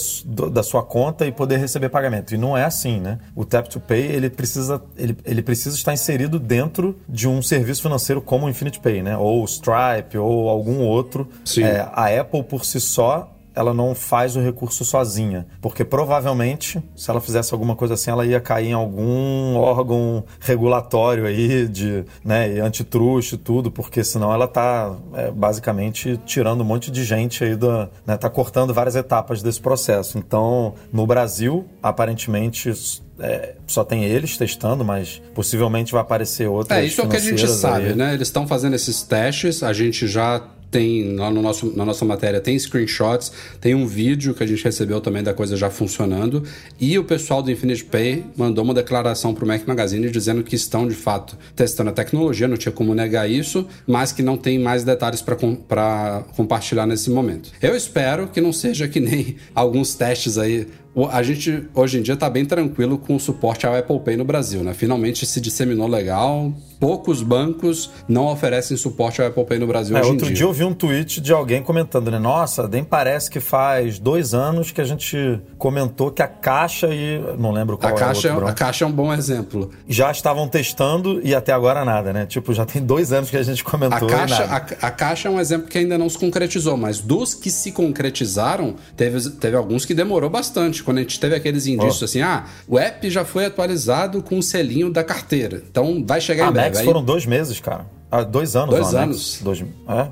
[0.52, 2.34] da sua conta e poder receber pagamento.
[2.34, 3.20] E não é assim, né?
[3.36, 7.82] O Tap to Pay ele precisa, ele, ele precisa estar inserido dentro de um serviço
[7.82, 9.18] financeiro como o Infinite Pay, né?
[9.18, 11.28] Ou o Stripe ou algum outro.
[11.46, 11.64] Sim.
[11.64, 17.10] É, a Apple por si só ela não faz o recurso sozinha, porque provavelmente se
[17.10, 22.54] ela fizesse alguma coisa assim, ela ia cair em algum órgão regulatório aí de, né,
[22.54, 27.44] e antitruste e tudo, porque senão ela tá é, basicamente tirando um monte de gente
[27.44, 30.20] aí da, né, tá cortando várias etapas desse processo.
[30.20, 32.72] Então, no Brasil, aparentemente
[33.20, 37.16] é, só tem eles testando, mas possivelmente vai aparecer outras É, isso é o que
[37.16, 37.96] a gente sabe, aí.
[37.96, 38.14] né?
[38.14, 42.40] Eles estão fazendo esses testes, a gente já tem lá no nosso, na nossa matéria
[42.40, 46.44] tem screenshots, tem um vídeo que a gente recebeu também da coisa já funcionando
[46.80, 50.56] e o pessoal do Infinite Pay mandou uma declaração para o Mac Magazine dizendo que
[50.56, 54.60] estão de fato testando a tecnologia, não tinha como negar isso, mas que não tem
[54.60, 57.52] mais detalhes para compartilhar nesse momento.
[57.62, 60.68] Eu espero que não seja que nem alguns testes aí
[61.12, 64.26] a gente hoje em dia tá bem tranquilo com o suporte ao Apple Pay no
[64.26, 64.74] Brasil, né?
[64.74, 66.52] Finalmente se disseminou legal.
[66.80, 70.46] Poucos bancos não oferecem suporte ao Apple Pay no Brasil É, hoje em outro dia.
[70.46, 72.20] eu vi um tweet de alguém comentando, né?
[72.20, 77.20] Nossa, nem parece que faz dois anos que a gente comentou que a Caixa e.
[77.38, 79.72] Não lembro qual A caixa, outro a caixa é um bom exemplo.
[79.88, 82.26] Já estavam testando e até agora nada, né?
[82.26, 84.08] Tipo, já tem dois anos que a gente A comentou.
[84.08, 84.78] e caixa, nada.
[84.82, 87.72] a, a caixa é um exemplo que ainda não se concretizou, mas dos que se
[87.72, 90.84] concretizaram, teve, teve alguns que demorou bastante.
[90.84, 94.44] Quando a gente teve aqueles indícios assim, ah, o app já foi atualizado com o
[94.44, 95.64] selinho da carteira.
[95.70, 96.67] Então vai chegar A em breve.
[96.68, 97.86] Max Aí- foram dois meses, cara.
[98.10, 98.74] Ah, dois anos.
[98.74, 99.42] Dois anos.
[99.44, 100.08] Dois, é,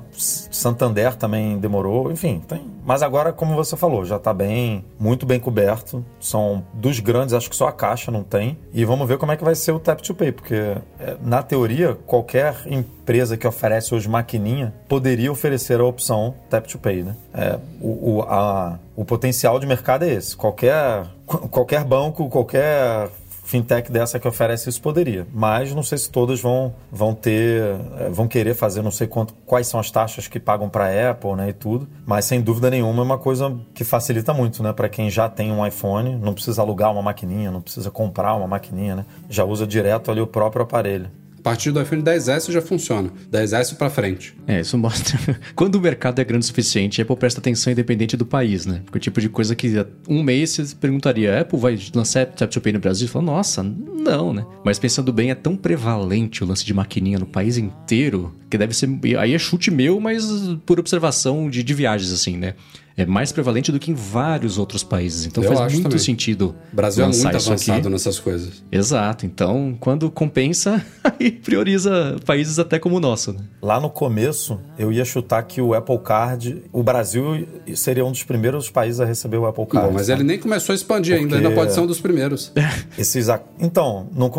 [0.50, 2.12] Santander também demorou.
[2.12, 2.60] Enfim, tem.
[2.84, 6.04] Mas agora, como você falou, já tá bem, muito bem coberto.
[6.20, 8.58] São dos grandes, acho que só a Caixa não tem.
[8.72, 11.42] E vamos ver como é que vai ser o Tap to Pay, porque é, na
[11.42, 17.16] teoria, qualquer empresa que oferece hoje maquininha poderia oferecer a opção Tap to Pay, né?
[17.32, 20.36] É, o, o, a- o potencial de mercado é esse.
[20.36, 23.08] Qualquer, qualquer banco, qualquer
[23.46, 27.62] fintech dessa que oferece isso poderia, mas não sei se todas vão, vão ter,
[27.98, 31.34] eh, vão querer fazer, não sei quanto, quais são as taxas que pagam para Apple,
[31.34, 31.88] né, e tudo.
[32.04, 35.52] Mas sem dúvida nenhuma é uma coisa que facilita muito, né, para quem já tem
[35.52, 39.64] um iPhone, não precisa alugar uma maquininha, não precisa comprar uma maquininha, né, já usa
[39.64, 41.08] direto ali o próprio aparelho.
[41.46, 43.08] Partir do iPhone 10S já funciona.
[43.30, 44.34] 10S pra frente.
[44.48, 45.16] É, isso mostra.
[45.54, 48.82] Quando o mercado é grande o suficiente, a Apple presta atenção independente do país, né?
[48.84, 49.72] Porque o tipo de coisa que
[50.08, 53.06] um mês você perguntaria, Apple vai lançar Tap Pay no Brasil?
[53.06, 54.44] Fala, nossa, não, né?
[54.64, 58.74] Mas pensando bem, é tão prevalente o lance de maquininha no país inteiro que deve
[58.74, 58.88] ser.
[59.16, 60.26] Aí é chute meu, mas
[60.66, 62.54] por observação de, de viagens, assim, né?
[62.96, 65.26] É mais prevalente do que em vários outros países.
[65.26, 65.98] Então Eu faz muito também.
[65.98, 66.54] sentido.
[66.72, 67.36] O Brasil é muito isso aqui.
[67.70, 68.64] avançado nessas coisas.
[68.72, 69.26] Exato.
[69.26, 73.40] Então, quando compensa, aí prioriza países até como o nosso, né?
[73.60, 78.22] Lá no começo, eu ia chutar que o Apple Card, o Brasil seria um dos
[78.22, 79.88] primeiros países a receber o Apple Card.
[79.88, 80.20] Bom, mas sabe?
[80.20, 82.50] ele nem começou a expandir ainda, Porque- ainda pode ser um dos primeiros.
[82.96, 83.26] Esses.
[83.60, 84.30] Então, não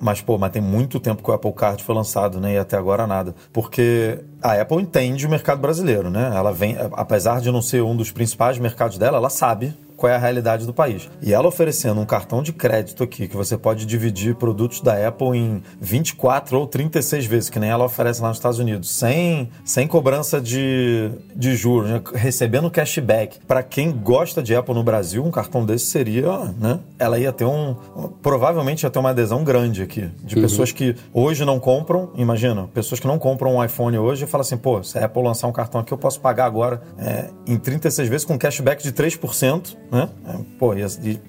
[0.00, 2.54] mas pô, mas tem muito tempo que o Apple Card foi lançado, né?
[2.54, 3.34] E até agora nada.
[3.50, 6.30] Porque a Apple entende o mercado brasileiro, né?
[6.36, 10.16] Ela vem, apesar de não ser um dos principais mercados dela, ela sabe qual é
[10.16, 11.08] a realidade do país.
[11.22, 15.36] E ela oferecendo um cartão de crédito aqui, que você pode dividir produtos da Apple
[15.36, 19.86] em 24 ou 36 vezes, que nem ela oferece lá nos Estados Unidos, sem, sem
[19.86, 22.02] cobrança de, de juros, né?
[22.14, 23.38] recebendo cashback.
[23.46, 26.80] Para quem gosta de Apple no Brasil, um cartão desse seria, né?
[26.98, 27.74] Ela ia ter um.
[28.22, 33.00] Provavelmente ia ter uma adesão grande aqui, de pessoas que hoje não compram, imagina, pessoas
[33.00, 35.52] que não compram um iPhone hoje e falam assim, pô, se a Apple lançar um
[35.52, 40.08] cartão aqui, eu posso pagar agora é, em 36 vezes com cashback de 3%, né?
[40.58, 40.86] Pô, ia-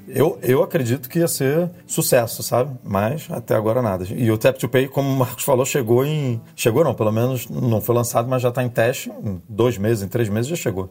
[0.08, 2.76] eu, eu acredito que ia ser sucesso, sabe?
[2.84, 4.06] Mas até agora nada.
[4.10, 6.42] E o Tap to Pay, como o Marcos falou, chegou em.
[6.56, 9.10] Chegou não, pelo menos não foi lançado, mas já está em teste.
[9.10, 10.90] Em dois meses, em três meses já chegou.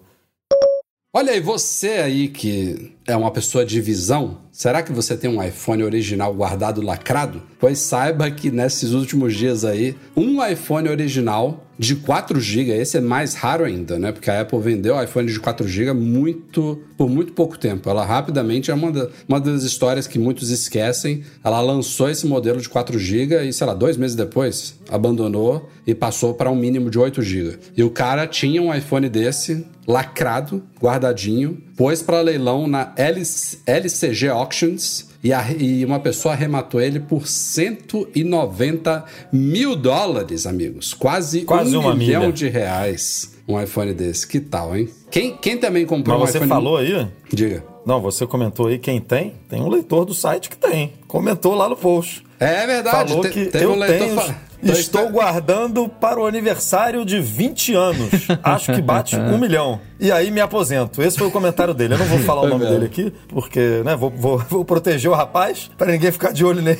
[1.17, 5.43] Olha aí, você aí que é uma pessoa de visão, será que você tem um
[5.43, 7.43] iPhone original guardado lacrado?
[7.61, 13.01] Pois saiba que nesses últimos dias aí, um iPhone original de 4 GB, esse é
[13.01, 14.13] mais raro ainda, né?
[14.13, 17.91] Porque a Apple vendeu o iPhone de 4 GB muito, por muito pouco tempo.
[17.91, 21.23] Ela rapidamente é uma, da- uma das histórias que muitos esquecem.
[21.43, 25.97] Ela lançou esse modelo de 4 GB e, sei lá, dois meses depois, abandonou e
[25.97, 27.59] passou para um mínimo de 8 GB.
[27.77, 34.29] E o cara tinha um iPhone desse, lacrado, guardadinho, pôs para leilão na LC LCG
[34.29, 40.93] Auctions e, a- e uma pessoa arrematou ele por 190 mil dólares, amigos.
[40.95, 42.33] Quase, Quase um milhão milha.
[42.33, 44.27] de reais um iPhone desse.
[44.27, 44.89] Que tal, hein?
[45.11, 46.49] Quem, quem também comprou Mas um você iPhone...
[46.51, 47.07] falou aí.
[47.33, 47.65] Diga.
[47.87, 49.35] Não, você comentou aí quem tem.
[49.49, 50.95] Tem um leitor do site que tem.
[51.07, 52.25] Comentou lá no post.
[52.41, 53.11] É verdade.
[53.11, 54.17] Falou te- que eu um leitor tenho.
[54.21, 58.09] fa- Estou guardando para o aniversário de 20 anos.
[58.43, 59.79] Acho que bate um milhão.
[60.05, 61.01] E aí me aposento.
[61.03, 61.95] Esse foi o comentário dele.
[61.95, 65.15] Eu não vou falar o nome dele aqui, porque né, vou, vou- vou proteger o
[65.15, 66.79] rapaz para ninguém ficar de olho nele.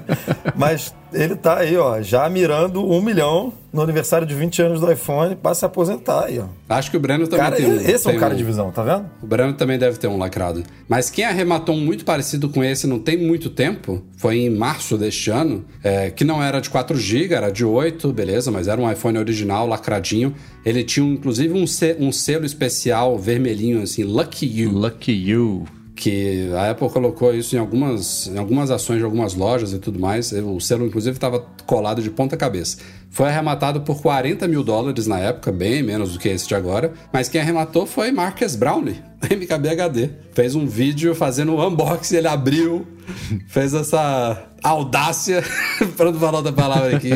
[0.54, 4.90] Mas ele tá aí, ó, já mirando um milhão no aniversário de 20 anos do
[4.90, 6.44] iPhone para se aposentar aí, ó.
[6.68, 7.76] Acho que o Breno também Cara, tem um.
[7.76, 9.06] esse é tem um cara de visão, tá vendo?
[9.22, 10.62] O Breno também deve ter um lacrado.
[10.88, 14.96] Mas quem arrematou um muito parecido com esse não tem muito tempo, foi em março
[14.98, 18.80] deste ano, é, que não era de 4 GB, era de 8, beleza, mas era
[18.80, 20.34] um iPhone original, lacradinho.
[20.66, 24.72] Ele tinha inclusive um, se- um selo especial vermelhinho, assim, Lucky You.
[24.72, 25.64] Lucky you.
[25.94, 29.98] que a Apple colocou isso em algumas, em algumas ações de algumas lojas e tudo
[29.98, 30.30] mais.
[30.32, 32.78] O selo, inclusive, estava colado de ponta cabeça.
[33.10, 36.92] Foi arrematado por 40 mil dólares na época, bem menos do que esse de agora.
[37.12, 40.10] Mas quem arrematou foi Marcus Brownlee, MKBHD.
[40.32, 42.86] Fez um vídeo fazendo um unboxing, ele abriu,
[43.48, 45.42] fez essa audácia,
[45.96, 47.10] para não falar outra palavra aqui,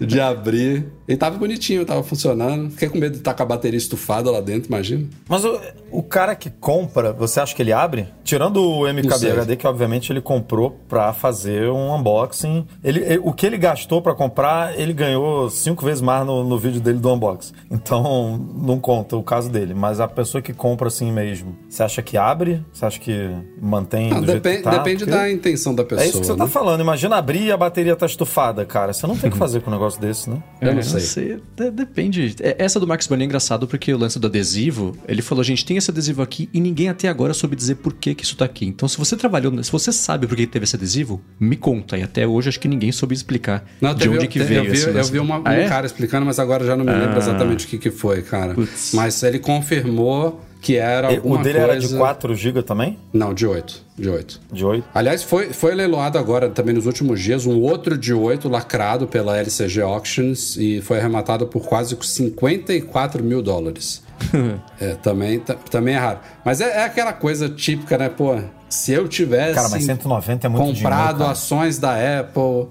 [0.00, 0.86] de abrir.
[1.08, 2.70] E tava bonitinho, tava funcionando.
[2.70, 5.06] Fiquei com medo de estar com a bateria estufada lá dentro, imagina.
[5.28, 5.58] Mas o,
[5.90, 8.06] o cara que compra, você acha que ele abre?
[8.22, 12.66] Tirando o MKBHD, que obviamente ele comprou pra fazer um unboxing.
[12.84, 15.07] Ele, ele- o que ele gastou pra comprar, ele ganhou
[15.50, 17.52] cinco vezes mais no, no vídeo dele do unboxing.
[17.70, 19.74] Então, não conta o caso dele.
[19.74, 22.62] Mas a pessoa que compra assim mesmo, você acha que abre?
[22.72, 24.70] Você acha que mantém Não, do jeito depende que tá?
[24.70, 26.04] depende Porque- da intenção da pessoa.
[26.04, 26.38] É isso que você né?
[26.38, 26.80] tá falando.
[26.80, 28.92] Imagina abrir e a bateria tá estufada, cara.
[28.92, 30.42] Você não tem o que fazer com um negócio desse, né?
[30.60, 31.40] Eu não É, sei.
[31.56, 32.34] de- depende.
[32.40, 35.64] É, Essa do Max Bunny é engraçado porque o lance do adesivo, ele falou, gente,
[35.64, 38.44] tem esse adesivo aqui e ninguém até agora soube dizer por que, que isso tá
[38.44, 38.66] aqui.
[38.66, 41.96] Então, se você trabalhou, se você sabe por que teve esse adesivo, me conta.
[41.96, 44.64] E até hoje acho que ninguém soube explicar Não, de onde que te- veio eu
[44.64, 45.12] vi, esse Eu lance.
[45.12, 45.68] vi uma- um Ah, é?
[45.68, 48.54] cara explicando, mas agora já não me lembro exatamente o que, que foi, cara.
[48.54, 48.92] Putz.
[48.94, 51.72] Mas ele confirmou que era E- alguma o dele coisa...
[51.72, 52.98] era de 4 GB também?
[53.12, 53.86] Não, de 8.
[53.96, 54.40] De 8.
[54.52, 54.84] De 8?
[54.94, 59.36] Aliás, foi, foi leiloado agora, também nos últimos dias, um outro de 8 lacrado pela
[59.38, 64.02] LCG Auctions e foi arrematado por quase 54 mil dólares.
[64.80, 66.18] é, também, ta- também é raro.
[66.44, 68.08] Mas é, é aquela coisa típica, né?
[68.08, 68.36] Pô,
[68.68, 72.68] se eu tivesse Cara, mas 190 é muito comprado dinheiro, ações da Apple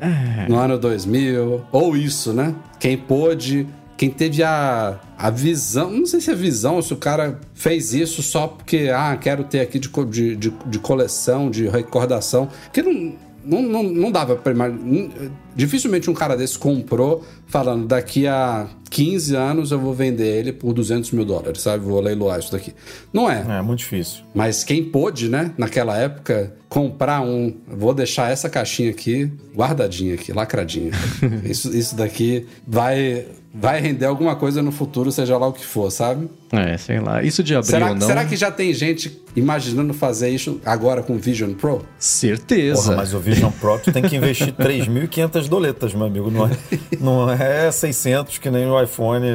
[0.48, 2.54] no ano 2000, ou isso, né?
[2.80, 6.98] Quem pôde, quem teve a, a visão, não sei se é visão ou se o
[6.98, 11.68] cara fez isso só porque, ah, quero ter aqui de, de, de, de coleção, de
[11.68, 13.27] recordação, porque não.
[13.48, 14.54] Não, não, não dava pra.
[15.56, 20.74] Dificilmente um cara desse comprou falando daqui a 15 anos eu vou vender ele por
[20.74, 21.84] 200 mil dólares, sabe?
[21.84, 22.74] Vou leiloar isso daqui.
[23.12, 23.46] Não é.
[23.48, 24.24] É, muito difícil.
[24.34, 27.56] Mas quem pôde, né, naquela época, comprar um.
[27.68, 30.92] Vou deixar essa caixinha aqui, guardadinha aqui, lacradinha.
[31.44, 35.90] isso, isso daqui vai, vai render alguma coisa no futuro, seja lá o que for,
[35.92, 36.30] sabe?
[36.52, 37.22] É, sei lá.
[37.24, 38.08] Isso de abrir Será, ou não...
[38.08, 41.86] será que já tem gente imaginando fazer isso agora com o Vision Pro?
[42.00, 42.84] Certeza.
[42.84, 46.32] Porra, mas o Vision Pro tu tem que investir 3.500 doletas, meu amigo.
[46.32, 46.52] Não é,
[47.00, 49.26] não é 600 que nem o iPhone.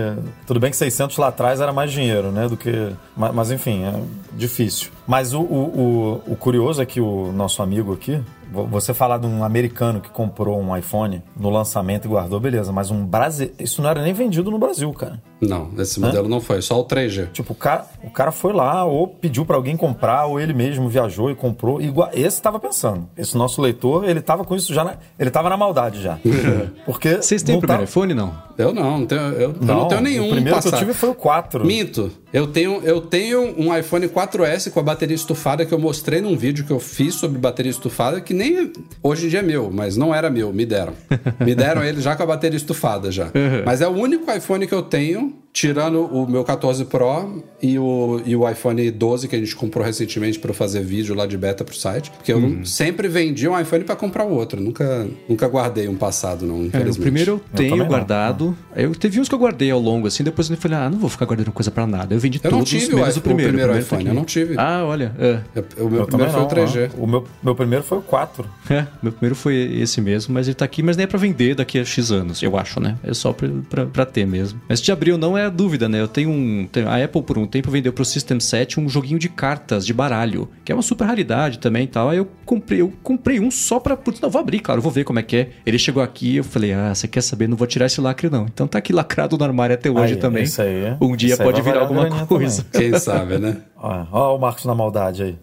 [0.47, 2.49] Tudo bem que 600 lá atrás era mais dinheiro, né?
[2.49, 2.71] Do que.
[3.17, 3.93] Mas, mas, enfim, é
[4.37, 4.89] difícil.
[5.07, 8.19] Mas o, o, o, o curioso é que o nosso amigo aqui.
[8.51, 12.73] vo- Você falar de um americano que comprou um iPhone no lançamento e guardou, beleza.
[12.73, 13.55] Mas um brasileiro.
[13.61, 15.21] Isso não era nem vendido no Brasil, cara.
[15.41, 17.31] Não, esse modelo não foi, só o 3G.
[17.33, 20.89] Tipo, o cara, o cara foi lá, ou pediu pra alguém comprar, ou ele mesmo
[20.89, 21.81] viajou e comprou.
[21.81, 23.09] Igual, esse tava pensando.
[23.17, 24.85] Esse nosso leitor, ele tava com isso já.
[24.85, 26.19] Na, ele tava na maldade já.
[26.85, 27.17] Porque.
[27.17, 28.35] Vocês têm não o primeiro tá- iPhone, não?
[28.59, 30.27] Eu não, não tenho, eu, eu não tenho nenhum.
[30.27, 31.65] O primeiro que eu tive foi o 4.
[31.65, 32.13] Minto.
[32.33, 36.37] Eu tenho, eu tenho um iPhone 4S com a bateria estufada que eu mostrei num
[36.37, 39.97] vídeo que eu fiz sobre bateria estufada, que nem hoje em dia é meu, mas
[39.97, 40.95] não era meu, me deram.
[41.45, 43.31] Me deram ele já com a bateria estufada já.
[43.67, 48.21] Mas é o único iPhone que eu tenho, tirando o meu 14 Pro e o,
[48.25, 51.65] e o iPhone 12 que a gente comprou recentemente para fazer vídeo lá de beta
[51.65, 52.11] pro site.
[52.11, 52.65] Porque eu Uhum.
[52.65, 54.61] sempre vendi um iPhone para comprar o outro.
[54.61, 56.99] Nunca, nunca guardei um passado, não, É, infelizmente.
[56.99, 57.87] o primeiro eu tenho não.
[57.87, 58.57] guardado.
[58.75, 61.11] Eu teve uns que eu guardei ao longo, assim, depois eu falei, ah, não vou
[61.11, 62.15] ficar guardando coisa pra nada.
[62.15, 63.51] Eu vendi Eu não todos, tive o menos iPhone- o primeiro.
[63.51, 64.55] o primeiro tá iPhone, eu não tive.
[64.59, 65.13] Ah, olha.
[65.19, 65.39] É.
[65.55, 66.91] Eu- o meu Eu primeiro foi o não, 3G.
[66.97, 67.05] não.
[67.05, 68.47] O meu, meu primeiro foi o 4.
[68.71, 71.55] É, meu primeiro foi esse mesmo, mas ele tá aqui, mas nem é pra vender
[71.55, 72.97] daqui a X anos, eu acho, né?
[73.05, 74.61] É só pra, pra, pra ter mesmo.
[74.69, 76.01] Mas de abril não é a dúvida, né?
[76.01, 76.67] Eu tenho um.
[76.71, 79.93] tenho- A Apple, por um tempo, vendeu pro System 7 um joguinho de cartas de
[79.93, 82.09] baralho, que é uma super raridade também e tal.
[82.11, 83.97] Aí eu comprei, eu comprei um só pra.
[83.97, 85.49] Putz, não, vou abrir, claro, vou ver como é que é.
[85.67, 87.49] Ele chegou aqui eu falei, ah, você quer saber?
[87.49, 88.45] Não vou tirar esse lacre, não.
[88.47, 90.45] Então tá aqui lacrado no armário até hoje Aí, também.
[90.45, 90.97] isso aí.
[91.01, 92.65] Um dia Isso aí pode virar alguma coisa.
[92.73, 93.63] Quem sabe, né?
[93.77, 95.39] Ó, ó o Marcos na maldade aí.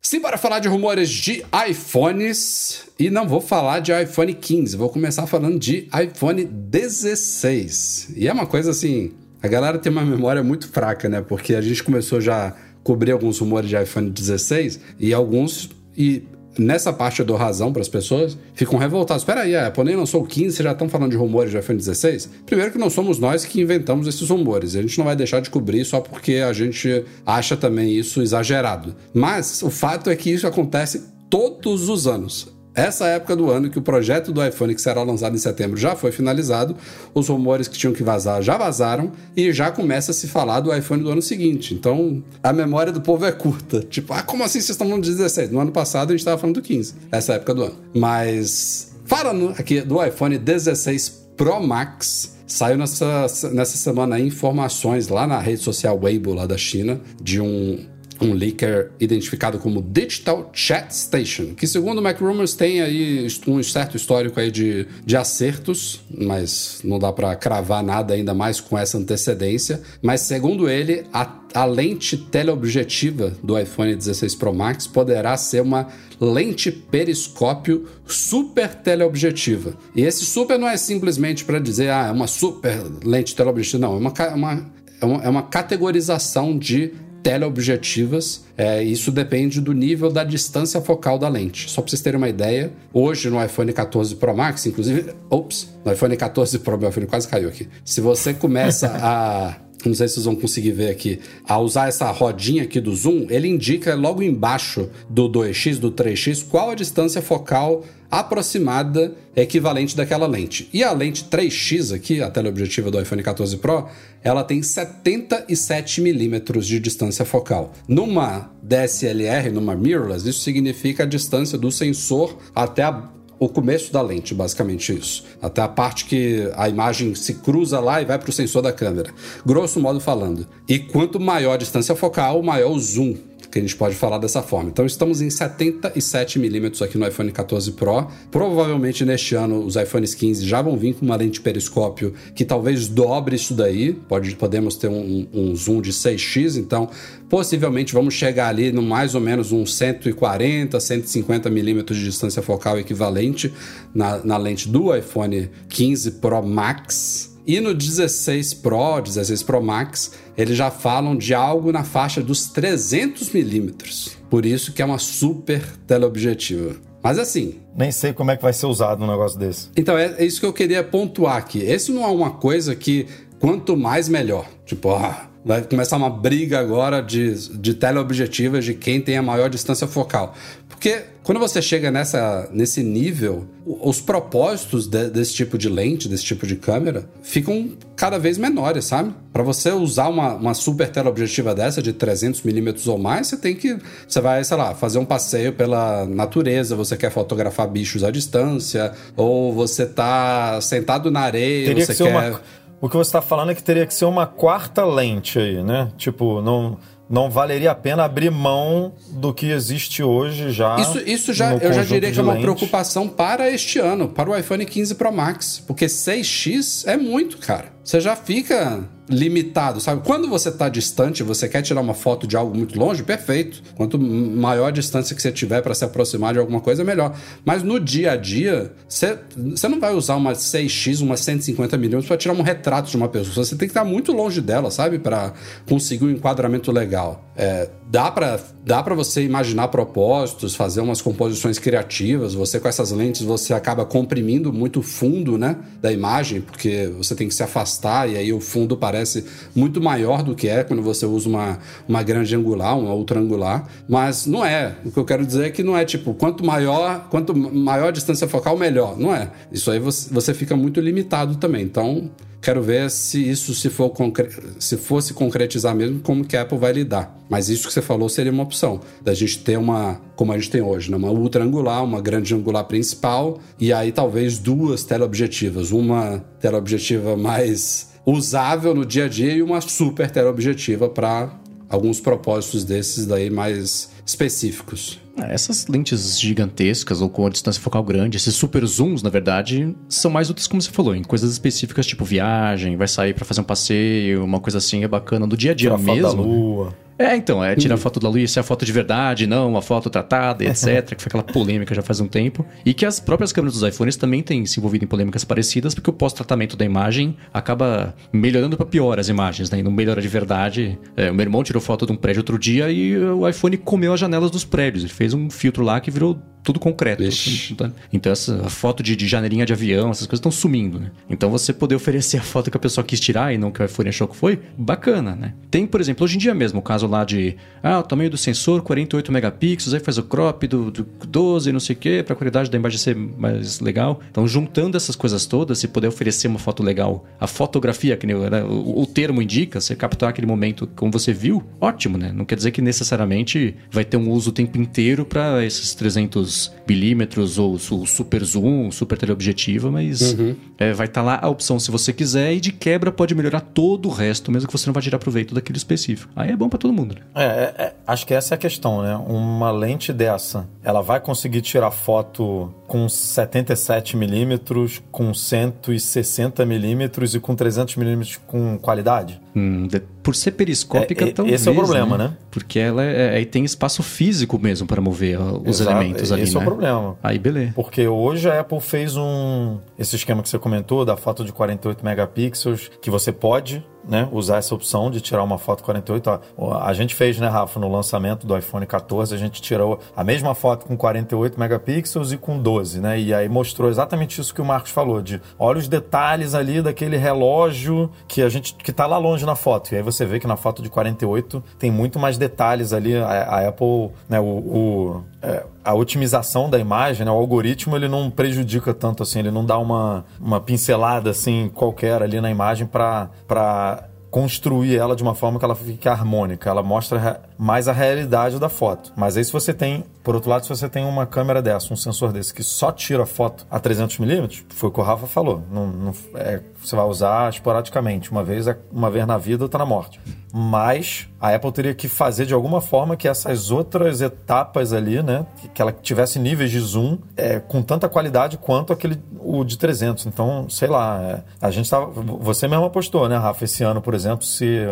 [0.00, 2.84] Sim, para falar de rumores de iPhones.
[2.98, 8.14] E não vou falar de iPhone 15, vou começar falando de iPhone 16.
[8.16, 9.12] E é uma coisa assim.
[9.42, 11.20] A galera tem uma memória muito fraca, né?
[11.20, 15.70] Porque a gente começou já a cobrir alguns rumores de iPhone 16 e alguns.
[15.96, 16.22] E
[16.58, 19.22] nessa parte eu dou razão para as pessoas, ficam revoltados.
[19.22, 21.58] Espera aí, a Apple nem lançou o 15, vocês já estão falando de rumores de
[21.58, 22.28] iPhone 16?
[22.44, 24.74] Primeiro que não somos nós que inventamos esses rumores.
[24.74, 28.94] A gente não vai deixar de cobrir só porque a gente acha também isso exagerado.
[29.14, 32.57] Mas o fato é que isso acontece todos os anos.
[32.74, 35.96] Essa época do ano que o projeto do iPhone que será lançado em setembro já
[35.96, 36.76] foi finalizado,
[37.12, 40.74] os rumores que tinham que vazar já vazaram e já começa a se falar do
[40.74, 41.74] iPhone do ano seguinte.
[41.74, 43.80] Então, a memória do povo é curta.
[43.80, 45.50] Tipo, ah, como assim vocês estão falando de 16?
[45.50, 47.76] No ano passado a gente estava falando do 15, essa época do ano.
[47.94, 55.38] Mas, falando aqui do iPhone 16 Pro Max, saiu nessa, nessa semana informações lá na
[55.38, 57.86] rede social Weibo, lá da China, de um
[58.20, 63.96] um leaker identificado como Digital Chat Station, que segundo o MacRumors tem aí um certo
[63.96, 68.98] histórico aí de, de acertos, mas não dá para cravar nada ainda mais com essa
[68.98, 69.80] antecedência.
[70.02, 75.88] Mas segundo ele, a, a lente teleobjetiva do iPhone 16 Pro Max poderá ser uma
[76.20, 79.74] lente periscópio super teleobjetiva.
[79.94, 83.94] E esse super não é simplesmente para dizer, ah, é uma super lente teleobjetiva, não,
[83.94, 88.44] é uma, uma, é uma, é uma categorização de teleobjetivas.
[88.56, 91.70] É, isso depende do nível da distância focal da lente.
[91.70, 95.92] Só para vocês terem uma ideia, hoje no iPhone 14 Pro Max, inclusive, ops, no
[95.92, 97.68] iPhone 14 Pro, meu iPhone quase caiu aqui.
[97.84, 102.10] Se você começa a não sei se vocês vão conseguir ver aqui, a usar essa
[102.10, 107.20] rodinha aqui do zoom, ele indica logo embaixo do 2x, do 3x, qual a distância
[107.20, 110.68] focal aproximada equivalente daquela lente.
[110.72, 113.86] E a lente 3x aqui, a teleobjetiva do iPhone 14 Pro,
[114.22, 117.72] ela tem 77 milímetros de distância focal.
[117.86, 124.02] Numa DSLR, numa mirrorless, isso significa a distância do sensor até a o começo da
[124.02, 125.24] lente, basicamente isso.
[125.40, 128.72] Até a parte que a imagem se cruza lá e vai para o sensor da
[128.72, 129.12] câmera.
[129.46, 130.46] Grosso modo falando.
[130.68, 133.16] E quanto maior a distância focal, maior o zoom
[133.50, 134.70] que a gente pode falar dessa forma.
[134.70, 138.06] Então estamos em 77 milímetros aqui no iPhone 14 Pro.
[138.30, 142.88] Provavelmente neste ano os iPhones 15 já vão vir com uma lente periscópio que talvez
[142.88, 143.92] dobre isso daí.
[143.92, 146.90] Pode, podemos ter um, um zoom de 6x, então
[147.28, 152.78] possivelmente vamos chegar ali no mais ou menos uns 140, 150 milímetros de distância focal
[152.78, 153.52] equivalente
[153.94, 157.37] na, na lente do iPhone 15 Pro Max.
[157.48, 162.50] E no 16 Pro, 16 Pro Max, eles já falam de algo na faixa dos
[162.50, 164.18] 300 milímetros.
[164.28, 166.76] Por isso que é uma super teleobjetiva.
[167.02, 167.54] Mas assim.
[167.74, 169.70] Nem sei como é que vai ser usado um negócio desse.
[169.74, 171.60] Então é, é isso que eu queria pontuar aqui.
[171.60, 173.06] Esse não é uma coisa que
[173.40, 174.46] quanto mais melhor.
[174.66, 179.48] Tipo, ah, vai começar uma briga agora de, de teleobjetivas de quem tem a maior
[179.48, 180.34] distância focal.
[180.68, 186.24] Porque quando você chega nessa, nesse nível, os propósitos de, desse tipo de lente, desse
[186.24, 189.14] tipo de câmera, ficam cada vez menores, sabe?
[189.32, 193.56] Para você usar uma, uma super teleobjetiva dessa de 300 milímetros ou mais, você tem
[193.56, 193.78] que.
[194.06, 198.92] Você vai, sei lá, fazer um passeio pela natureza, você quer fotografar bichos à distância,
[199.16, 202.30] ou você tá sentado na areia, Teria você que ser quer.
[202.30, 202.40] uma...
[202.80, 205.90] O que você está falando é que teria que ser uma quarta lente aí, né?
[205.96, 210.76] Tipo, não não valeria a pena abrir mão do que existe hoje já.
[210.78, 214.36] Isso, isso já, eu já diria que é uma preocupação para este ano, para o
[214.36, 215.62] iPhone 15 Pro Max.
[215.66, 217.77] Porque 6x é muito, cara.
[217.88, 220.02] Você já fica limitado, sabe?
[220.04, 223.62] Quando você está distante, você quer tirar uma foto de algo muito longe, perfeito.
[223.74, 227.16] Quanto maior a distância que você tiver para se aproximar de alguma coisa, melhor.
[227.46, 232.18] Mas no dia a dia, você, você não vai usar uma 6x, uma 150mm para
[232.18, 233.42] tirar um retrato de uma pessoa.
[233.42, 234.98] Você tem que estar muito longe dela, sabe?
[234.98, 235.32] Para
[235.66, 237.24] conseguir um enquadramento legal.
[237.34, 242.34] É, dá para dá para você imaginar propósitos, fazer umas composições criativas.
[242.34, 247.14] Você com essas lentes você acaba comprimindo muito o fundo, né, da imagem, porque você
[247.14, 247.77] tem que se afastar
[248.08, 249.24] e aí o fundo parece
[249.54, 253.68] muito maior do que é quando você usa uma, uma grande angular, uma ultra angular,
[253.88, 254.76] mas não é.
[254.84, 257.92] O que eu quero dizer é que não é tipo quanto maior, quanto maior a
[257.92, 259.30] distância focal melhor, não é.
[259.52, 261.62] Isso aí você, você fica muito limitado também.
[261.62, 262.10] Então,
[262.40, 264.28] Quero ver se isso se for concre...
[264.58, 267.18] se fosse concretizar mesmo, como que a Apple vai lidar.
[267.28, 270.50] Mas isso que você falou seria uma opção, da gente ter uma, como a gente
[270.50, 270.96] tem hoje, né?
[270.96, 275.72] uma ultra angular, uma grande angular principal, e aí talvez duas teleobjetivas.
[275.72, 281.30] Uma teleobjetiva mais usável no dia a dia e uma super teleobjetiva para
[281.68, 284.98] alguns propósitos desses daí mais específicos.
[285.20, 289.74] É, essas lentes gigantescas ou com a distância focal grande, esses super zooms, na verdade,
[289.88, 293.42] são mais úteis, como você falou, em coisas específicas, tipo viagem, vai sair para fazer
[293.42, 295.26] um passeio, uma coisa assim é bacana.
[295.26, 296.02] Do dia a dia mesmo.
[296.02, 296.74] Da lua.
[296.98, 297.80] É, então, é tirar uhum.
[297.80, 300.96] foto da luz, se é a foto de verdade, não, uma foto tratada, etc.
[300.96, 302.44] que foi aquela polêmica já faz um tempo.
[302.64, 305.90] E que as próprias câmeras dos iPhones também têm se envolvido em polêmicas parecidas, porque
[305.90, 309.60] o pós-tratamento da imagem acaba melhorando para pior as imagens, né?
[309.60, 310.78] E não melhora de verdade.
[310.96, 313.92] É, o meu irmão tirou foto de um prédio outro dia e o iPhone comeu
[313.92, 314.82] as janelas dos prédios.
[314.82, 317.02] Ele fez um filtro lá que virou tudo concreto.
[317.50, 320.90] Então, então, essa foto de, de janelinha de avião, essas coisas estão sumindo, né?
[321.10, 323.64] Então, você poder oferecer a foto que a pessoa quis tirar e não que o
[323.66, 325.34] iPhone achou que foi, bacana, né?
[325.50, 328.16] Tem, por exemplo, hoje em dia mesmo, o caso lá de, ah, o tamanho do
[328.16, 332.14] sensor, 48 megapixels, aí faz o crop do, do 12, não sei o quê, para
[332.14, 334.00] a qualidade da imagem ser mais legal.
[334.10, 338.14] Então, juntando essas coisas todas, se puder oferecer uma foto legal, a fotografia, que né,
[338.14, 342.10] o, o termo indica, você captar aquele momento como você viu, ótimo, né?
[342.10, 346.37] Não quer dizer que necessariamente vai ter um uso o tempo inteiro para esses 300
[346.68, 350.36] milímetros ou o super zoom, super teleobjetiva, mas uhum.
[350.58, 353.40] é, vai estar tá lá a opção se você quiser e de quebra pode melhorar
[353.40, 356.12] todo o resto, mesmo que você não vá tirar proveito daquele específico.
[356.14, 356.94] Aí é bom para todo mundo.
[356.94, 357.00] Né?
[357.14, 358.94] É, é, Acho que essa é a questão, né?
[358.96, 367.20] Uma lente dessa, ela vai conseguir tirar foto com 77 milímetros, com 160 milímetros e
[367.20, 369.18] com 300 milímetros com qualidade?
[369.38, 369.68] Hum,
[370.02, 371.40] por ser periscópica, É, é, talvez.
[371.40, 372.12] esse é o problema, né?
[372.30, 376.34] Porque ela é, aí tem espaço físico mesmo para mover os Exato, elementos ali, esse
[376.34, 376.46] é o né?
[376.46, 376.96] problema.
[377.02, 377.52] Aí, beleza.
[377.54, 379.58] Porque hoje a Apple fez um.
[379.78, 384.36] Esse esquema que você comentou, da foto de 48 megapixels, que você pode né, usar
[384.36, 386.20] essa opção de tirar uma foto 48.
[386.36, 390.04] Ó, A gente fez, né, Rafa, no lançamento do iPhone 14, a gente tirou a
[390.04, 393.00] mesma foto com 48 megapixels e com 12, né?
[393.00, 396.96] E aí mostrou exatamente isso que o Marcos falou, de olha os detalhes ali daquele
[396.96, 399.72] relógio que a gente que tá lá longe na foto.
[399.72, 402.96] E aí você vê que na foto de 48 tem muito mais detalhes ali.
[402.96, 407.88] A, a Apple, né, o, o- é, a otimização da imagem, né, o algoritmo, ele
[407.88, 412.66] não prejudica tanto assim, ele não dá uma, uma pincelada assim qualquer ali na imagem
[412.66, 413.77] para
[414.10, 416.48] construir ela de uma forma que ela fique harmônica.
[416.48, 418.92] Ela mostra mais a realidade da foto.
[418.96, 421.76] Mas aí se você tem, por outro lado, se você tem uma câmera dessa, um
[421.76, 425.42] sensor desse que só tira foto a 300mm, foi o que o Rafa falou.
[425.50, 428.10] Não, não- é, você vai usar esporadicamente.
[428.10, 430.00] Uma vez, é- uma vez na vida, outra na morte.
[430.32, 435.26] Mas a Apple teria que fazer de alguma forma que essas outras etapas ali, né,
[435.54, 440.06] que, ela tivesse níveis de zoom é, com tanta qualidade quanto aquele o de 300.
[440.06, 443.94] Então, sei lá, é, a gente tava, você mesmo apostou, né, Rafa, esse ano, por
[443.94, 444.68] exemplo, se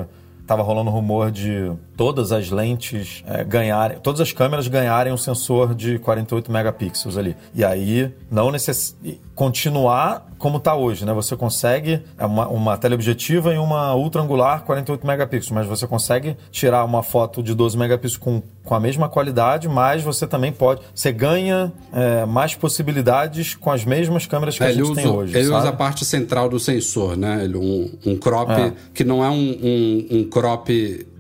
[0.47, 5.75] tava rolando rumor de todas as lentes é, ganharem, todas as câmeras ganharem um sensor
[5.75, 7.35] de 48 megapixels ali.
[7.55, 8.95] E aí não necess...
[9.35, 11.13] continuar como está hoje, né?
[11.15, 16.37] Você consegue é uma, uma teleobjetiva e uma ultra angular 48 megapixels, mas você consegue
[16.51, 20.83] tirar uma foto de 12 megapixels com, com a mesma qualidade, mas você também pode,
[20.95, 25.07] você ganha é, mais possibilidades com as mesmas câmeras que É, a gente usa, tem
[25.11, 25.35] hoje.
[25.37, 25.59] ele sabe?
[25.59, 27.43] usa a parte central do sensor, né?
[27.45, 28.73] Ele, um, um crop É.
[28.93, 30.69] que não é um, um, um crop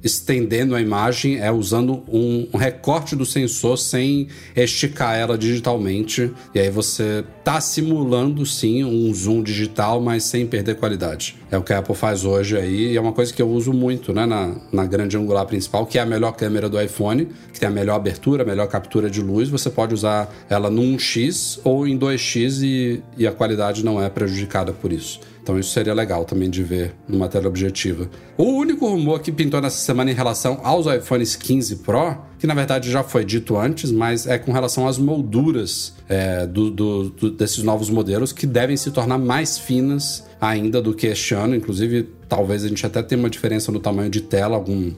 [0.05, 6.31] estendendo a imagem, é usando um, recorte do sensor sem esticar ela digitalmente.
[6.55, 11.37] E aí você tá simulando sim um zoom digital, mas sem perder qualidade.
[11.51, 13.73] É o que a Apple faz hoje aí, e é uma coisa que eu uso
[13.73, 14.27] muito, né?
[14.27, 17.73] Na, na grande angular principal, que é a melhor câmera do iPhone, que tem a
[17.73, 19.49] melhor abertura, a melhor captura de luz.
[19.49, 24.11] Você pode usar ela num X ou em 2X e, e a qualidade não é
[24.11, 25.21] prejudicada por isso.
[25.47, 28.11] Então isso seria legal também de ver numa tela objetiva.
[28.37, 32.53] O único rumor que pintou nessa semana em relação aos iPhones 15 Pro, que na
[32.55, 37.31] verdade já foi dito antes, mas é com relação às molduras é, do- do- do-
[37.31, 41.55] desses novos modelos que devem se tornar mais finas ainda do que este ano.
[41.55, 44.91] Inclusive, talvez a gente até tenha uma diferença no tamanho de tela, algum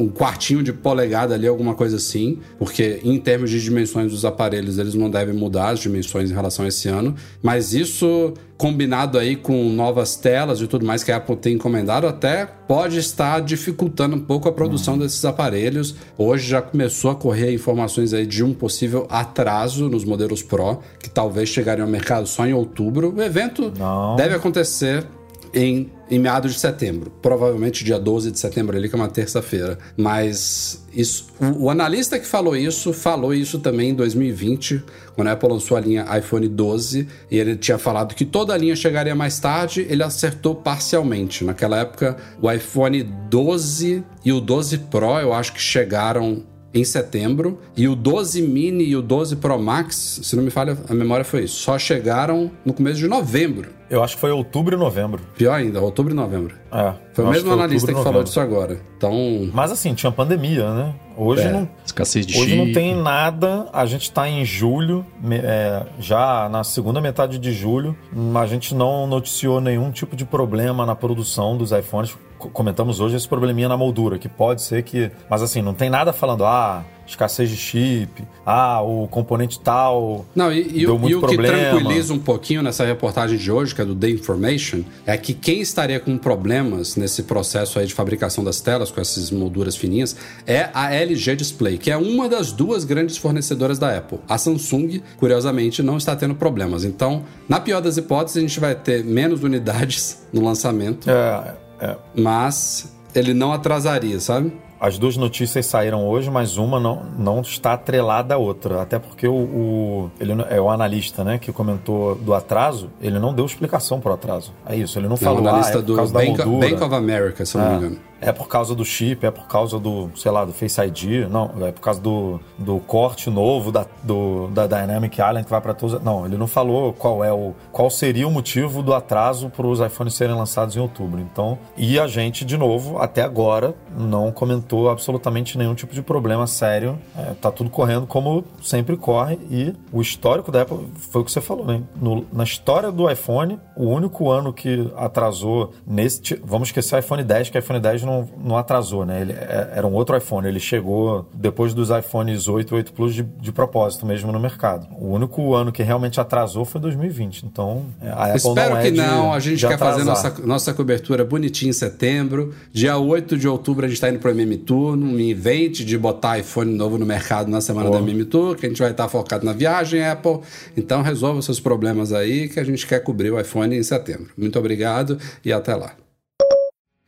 [0.00, 4.78] um quartinho de polegada ali, alguma coisa assim, porque em termos de dimensões dos aparelhos,
[4.78, 9.36] eles não devem mudar as dimensões em relação a esse ano, mas isso combinado aí
[9.36, 14.16] com novas telas e tudo mais que a Apple tem encomendado, até pode estar dificultando
[14.16, 15.94] um pouco a produção desses aparelhos.
[16.18, 21.08] Hoje já começou a correr informações aí de um possível atraso nos modelos Pro, que
[21.08, 23.14] talvez chegariam ao mercado só em outubro.
[23.16, 24.16] O evento Não.
[24.16, 25.06] deve acontecer
[25.52, 27.12] em, em meados de setembro.
[27.22, 29.78] Provavelmente dia 12 de setembro ali, que é uma terça-feira.
[29.96, 34.82] Mas isso, o, o analista que falou isso, falou isso também em 2020,
[35.14, 38.56] quando a Apple lançou a linha iPhone 12, e ele tinha falado que toda a
[38.56, 41.44] linha chegaria mais tarde, ele acertou parcialmente.
[41.44, 46.42] Naquela época, o iPhone 12 e o 12 Pro, eu acho que chegaram
[46.72, 50.76] em setembro, e o 12 mini e o 12 Pro Max, se não me falha
[50.88, 53.70] a memória foi isso, só chegaram no começo de novembro.
[53.90, 55.22] Eu acho que foi outubro e novembro.
[55.34, 56.54] Pior ainda, outubro e novembro.
[56.70, 58.78] É, Foi o mesmo foi analista que falou disso agora.
[58.98, 60.94] Então, Mas assim, tinha pandemia, né?
[61.16, 61.50] Hoje É.
[61.52, 61.66] não.
[61.86, 62.66] Escassez de Hoje chip.
[62.66, 67.96] não tem nada, a gente está em julho, é, já na segunda metade de julho,
[68.38, 72.14] a gente não noticiou nenhum tipo de problema na produção dos iPhones.
[72.38, 75.10] Co- Comentamos hoje esse probleminha na moldura, que pode ser que.
[75.28, 80.26] Mas assim, não tem nada falando, ah, escassez de chip, ah, o componente tal.
[80.34, 81.56] Não, e, e deu muito e o que problema.
[81.70, 85.60] tranquiliza um pouquinho nessa reportagem de hoje, que é do The Information, é que quem
[85.60, 90.14] estaria com problemas nesse processo aí de fabricação das telas, com essas molduras fininhas,
[90.46, 94.18] é a LG Display, que é uma das duas grandes fornecedoras da Apple.
[94.28, 96.84] A Samsung, curiosamente, não está tendo problemas.
[96.84, 101.96] Então, na pior das hipóteses, a gente vai ter menos unidades no lançamento, É, é,
[102.14, 104.52] mas ele não atrasaria, sabe?
[104.80, 108.80] As duas notícias saíram hoje, mas uma não, não está atrelada à outra.
[108.80, 113.34] Até porque o, o- ele é o analista, né, que comentou do atraso, ele não
[113.34, 114.52] deu explicação pro atraso.
[114.64, 116.38] É isso, ele não É um falou, ah, é analista do Bank.
[116.60, 117.96] Bank of America, se não me Ah, engano.
[118.20, 121.50] É por causa do chip, é por causa do, sei lá, do Face ID, não,
[121.66, 125.74] é por causa do, do corte novo da, do, da Dynamic Island que vai para
[125.74, 126.02] todos.
[126.02, 129.80] Não, ele não falou qual é o qual seria o motivo do atraso para os
[129.80, 131.20] iPhones serem lançados em outubro.
[131.20, 136.46] Então, e a gente de novo até agora não comentou absolutamente nenhum tipo de problema
[136.46, 136.98] sério.
[137.16, 141.32] É, tá tudo correndo como sempre corre e o histórico da Apple foi o que
[141.32, 141.82] você falou, né?
[142.00, 147.22] No, na história do iPhone, o único ano que atrasou nesse, vamos esquecer o iPhone
[147.22, 149.20] 10, que o iPhone 10 não, não atrasou, né?
[149.20, 153.14] Ele é, era um outro iPhone, ele chegou depois dos iPhones 8 e 8 Plus
[153.14, 154.86] de, de propósito mesmo no mercado.
[154.98, 157.44] O único ano que realmente atrasou foi 2020.
[157.46, 159.32] Então, a Apple Espero não é que de- não.
[159.32, 162.54] A gente quer fazer nossa, nossa cobertura bonitinha em setembro.
[162.72, 165.98] Dia 8 de outubro a gente está indo para o MM Tour, num evento de
[165.98, 168.00] botar iPhone novo no mercado na semana Boa.
[168.00, 170.40] da MM Tour, que a gente vai estar focado na viagem, Apple.
[170.76, 174.28] Então resolva seus problemas aí, que a gente quer cobrir o iPhone em setembro.
[174.36, 175.92] Muito obrigado e até lá.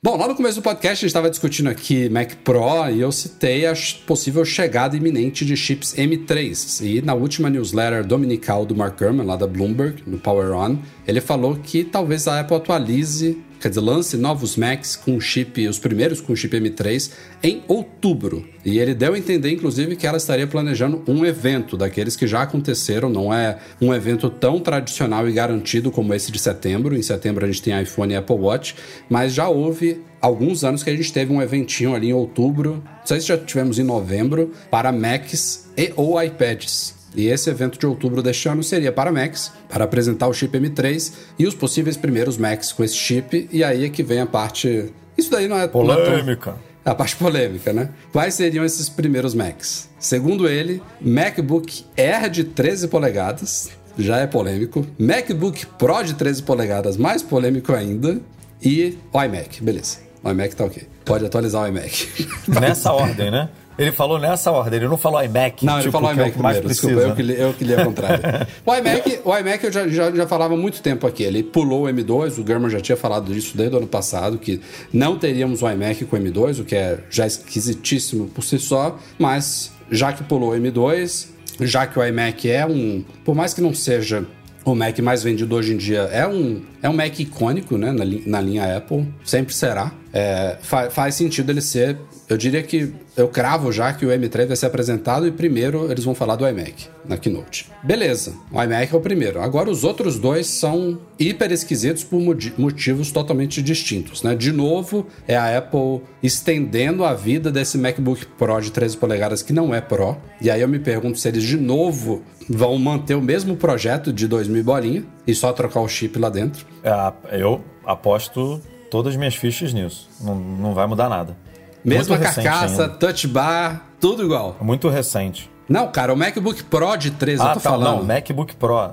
[0.03, 3.13] Bom, lá no começo do podcast a gente estava discutindo aqui Mac Pro e eu
[3.13, 3.75] citei a
[4.07, 6.83] possível chegada iminente de chips M3.
[6.83, 11.21] E na última newsletter dominical do Mark Gurman, lá da Bloomberg, no Power On, ele
[11.21, 16.21] falou que talvez a Apple atualize, quer dizer, lance novos Macs com chip, os primeiros
[16.21, 17.11] com chip M3,
[17.43, 18.49] em outubro.
[18.65, 22.43] E ele deu a entender, inclusive, que ela estaria planejando um evento daqueles que já
[22.43, 26.97] aconteceram, não é um evento tão tradicional e garantido como esse de setembro.
[26.97, 28.75] Em setembro a gente tem iPhone e Apple Watch,
[29.09, 33.07] mas já houve alguns anos que a gente teve um eventinho ali em outubro, não
[33.07, 37.00] sei se já tivemos em novembro, para Macs e ou iPads.
[37.15, 41.13] E esse evento de outubro deste ano seria para Macs, para apresentar o chip M3
[41.39, 43.49] e os possíveis primeiros Macs com esse chip.
[43.53, 44.93] E aí é que vem a parte.
[45.19, 45.61] Isso daí não é.
[45.61, 46.55] não é tão- Polêmica.
[46.85, 47.91] a parte polêmica, né?
[48.13, 49.89] Quais seriam esses primeiros Macs?
[49.99, 54.87] Segundo ele, MacBook Air de 13 polegadas, já é polêmico.
[54.99, 58.21] MacBook Pro de 13 polegadas, mais polêmico ainda.
[58.63, 59.99] E o iMac, beleza.
[60.23, 60.87] O iMac tá ok.
[61.05, 62.09] Pode atualizar o iMac.
[62.49, 63.49] Nessa ordem, né?
[63.79, 65.65] Ele falou nessa ordem, ele não falou iMac.
[65.65, 66.81] Não, ele tipo, falou que é o iMac que mais primeiro.
[66.81, 66.87] precisa.
[66.95, 68.23] Desculpa, eu que, li, eu que li ao contrário.
[68.67, 71.23] o iMac, o iMac eu já, já, já falava há muito tempo aqui.
[71.23, 74.61] Ele pulou o M2, o German já tinha falado disso desde o ano passado, que
[74.93, 79.73] não teríamos o iMac com M2, o que é já esquisitíssimo por si só, mas
[79.91, 81.29] já que pulou o M2,
[81.61, 83.05] já que o iMac é um.
[83.25, 84.25] Por mais que não seja
[84.63, 87.91] o Mac mais vendido hoje em dia é um, é um Mac icônico, né?
[87.93, 89.91] Na, na linha Apple, sempre será.
[90.13, 91.97] É, fa- faz sentido ele ser.
[92.31, 96.05] Eu diria que eu cravo já que o M3 vai ser apresentado e primeiro eles
[96.05, 97.69] vão falar do iMac na Keynote.
[97.83, 99.43] Beleza, o iMac é o primeiro.
[99.43, 102.21] Agora os outros dois são hiper esquisitos por
[102.57, 104.37] motivos totalmente distintos, né?
[104.37, 109.53] De novo, é a Apple estendendo a vida desse MacBook Pro de 13 polegadas que
[109.53, 110.17] não é Pro.
[110.41, 114.29] E aí eu me pergunto se eles de novo vão manter o mesmo projeto de
[114.29, 116.65] 2000 bolinha e só trocar o chip lá dentro.
[116.85, 120.09] É, eu aposto todas as minhas fichas nisso.
[120.21, 121.37] Não, não vai mudar nada.
[121.85, 124.57] Mesma Muito carcaça, touch bar, tudo igual.
[124.61, 125.51] Muito recente.
[125.69, 127.99] Não, cara, o MacBook Pro de 13, eu Ah, tô tá, falando.
[127.99, 128.91] não, MacBook Pro,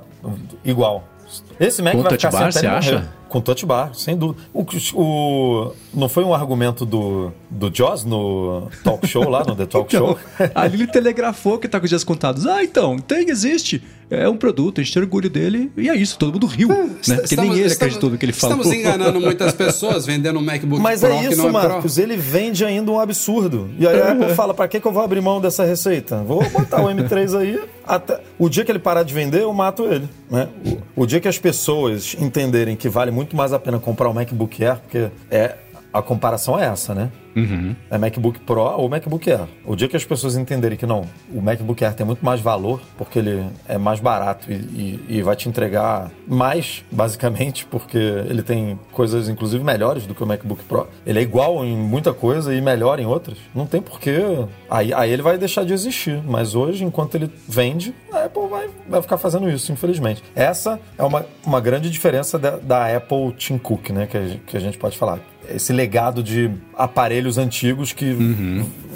[0.63, 1.03] igual.
[1.59, 2.91] Esse Mac Com vai touch ficar bar, sem até você acha?
[2.99, 3.07] morrer.
[3.29, 4.41] Com touch bar, sem dúvida.
[4.53, 4.65] O,
[5.01, 9.91] o- não foi um argumento do, do Joss no talk show lá, no The Talk
[9.93, 10.17] Show?
[10.55, 12.45] Ali ele telegrafou que tá com os dias contados.
[12.45, 13.83] Ah, então, tem, existe.
[14.09, 15.69] É um produto, a gente tem orgulho dele.
[15.75, 16.69] E é isso, todo mundo riu.
[16.69, 16.95] né?
[17.17, 18.55] Porque nem ele acreditou no que ele falou.
[18.55, 21.97] Estamos enganando muitas pessoas vendendo um MacBook Mas Pro é que isso, não é Marcos.
[21.97, 23.69] Ele vende ainda um absurdo.
[23.77, 26.23] E aí a Apple fala: pra que, que eu vou abrir mão dessa receita?
[26.23, 27.59] Vou botar o M3 aí.
[27.85, 28.21] Até...
[28.39, 30.07] O dia que ele parar de vender, eu mato ele.
[30.31, 30.47] Né?
[30.95, 34.13] O, o dia que as pessoas entenderem que vale muito mais a pena comprar um
[34.13, 35.55] MacBook Air, porque é.
[35.97, 37.11] A comparação é essa, né?
[37.91, 39.41] É MacBook Pro ou MacBook Air.
[39.63, 42.81] O dia que as pessoas entenderem que não, o MacBook Air tem muito mais valor,
[42.97, 48.41] porque ele é mais barato e, e- e vai te entregar mais, basicamente, porque ele
[48.41, 50.87] tem coisas, inclusive, melhores do que o MacBook Pro.
[51.05, 53.37] Ele é igual em muita coisa e melhor em outras.
[53.53, 54.17] Não tem porquê.
[54.67, 56.19] Aí, aí ele vai deixar de existir.
[56.25, 60.23] Mas hoje, enquanto ele vende, a Apple vai, vai ficar fazendo isso, infelizmente.
[60.35, 64.07] Essa é uma, uma grande diferença da, da Apple Tim Cook, né?
[64.07, 65.19] Que a, que a gente pode falar
[65.53, 68.15] esse legado de aparelhos antigos que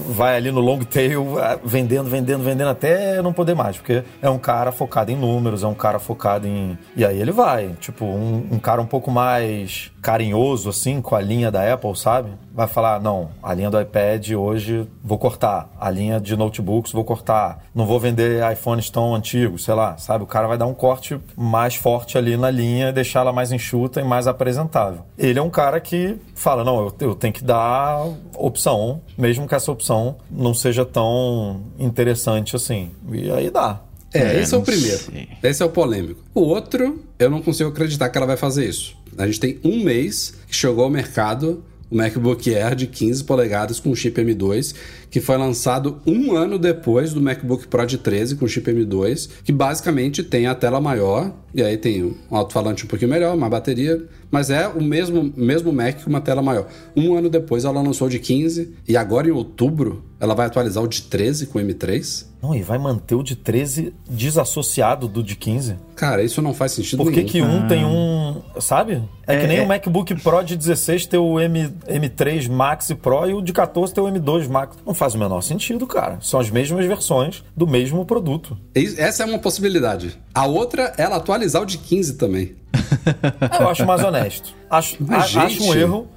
[0.08, 4.38] vai ali no long tail vendendo, vendendo, vendendo até não poder mais, porque é um
[4.38, 6.78] cara focado em números, é um cara focado em.
[6.96, 11.22] E aí ele vai, tipo, um, um cara um pouco mais carinhoso, assim, com a
[11.22, 12.32] linha da Apple, sabe?
[12.54, 17.04] Vai falar: não, a linha do iPad hoje vou cortar, a linha de notebooks vou
[17.04, 20.24] cortar, não vou vender iPhones tão antigos, sei lá, sabe?
[20.24, 24.02] O cara vai dar um corte mais forte ali na linha, deixar ela mais enxuta
[24.02, 25.02] e mais apresentável.
[25.18, 29.56] Ele é um cara que fala: não, eu, eu tenho que dar opção, mesmo que
[29.56, 32.92] essa opção não seja tão interessante assim.
[33.12, 33.82] E aí dá.
[34.14, 34.98] É, É, esse é o primeiro.
[34.98, 35.28] sei.
[35.42, 36.22] Esse é o polêmico.
[36.34, 38.96] O outro, eu não consigo acreditar que ela vai fazer isso.
[39.18, 43.80] A gente tem um mês que chegou ao mercado o MacBook Air de 15 polegadas
[43.80, 44.74] com chip M2,
[45.12, 49.52] que foi lançado um ano depois do MacBook Pro de 13 com chip M2, que
[49.52, 54.02] basicamente tem a tela maior, e aí tem um alto-falante um pouquinho melhor, uma bateria,
[54.32, 56.68] mas é o mesmo, mesmo Mac com uma tela maior.
[56.96, 60.84] Um ano depois ela lançou o de 15, e agora em outubro ela vai atualizar
[60.84, 62.28] o de 13 com M3.
[62.42, 65.76] Não, e vai manter o de 13 desassociado do de 15.
[65.96, 67.32] Cara, isso não faz sentido Por que, nenhum.
[67.32, 68.42] que um tem um.
[68.60, 69.02] Sabe?
[69.26, 73.28] É, que nem o MacBook Pro de 16 ter o M, M3 Max e Pro
[73.28, 74.78] e o de 14 ter o M2 Max.
[74.86, 76.20] Não faz o menor sentido, cara.
[76.22, 78.56] São as mesmas versões do mesmo produto.
[78.76, 80.16] Essa é uma possibilidade.
[80.32, 82.54] A outra, ela atualizar o de 15 também.
[83.60, 84.54] Eu acho mais honesto.
[84.70, 86.08] Acho, Mas, a- acho um erro.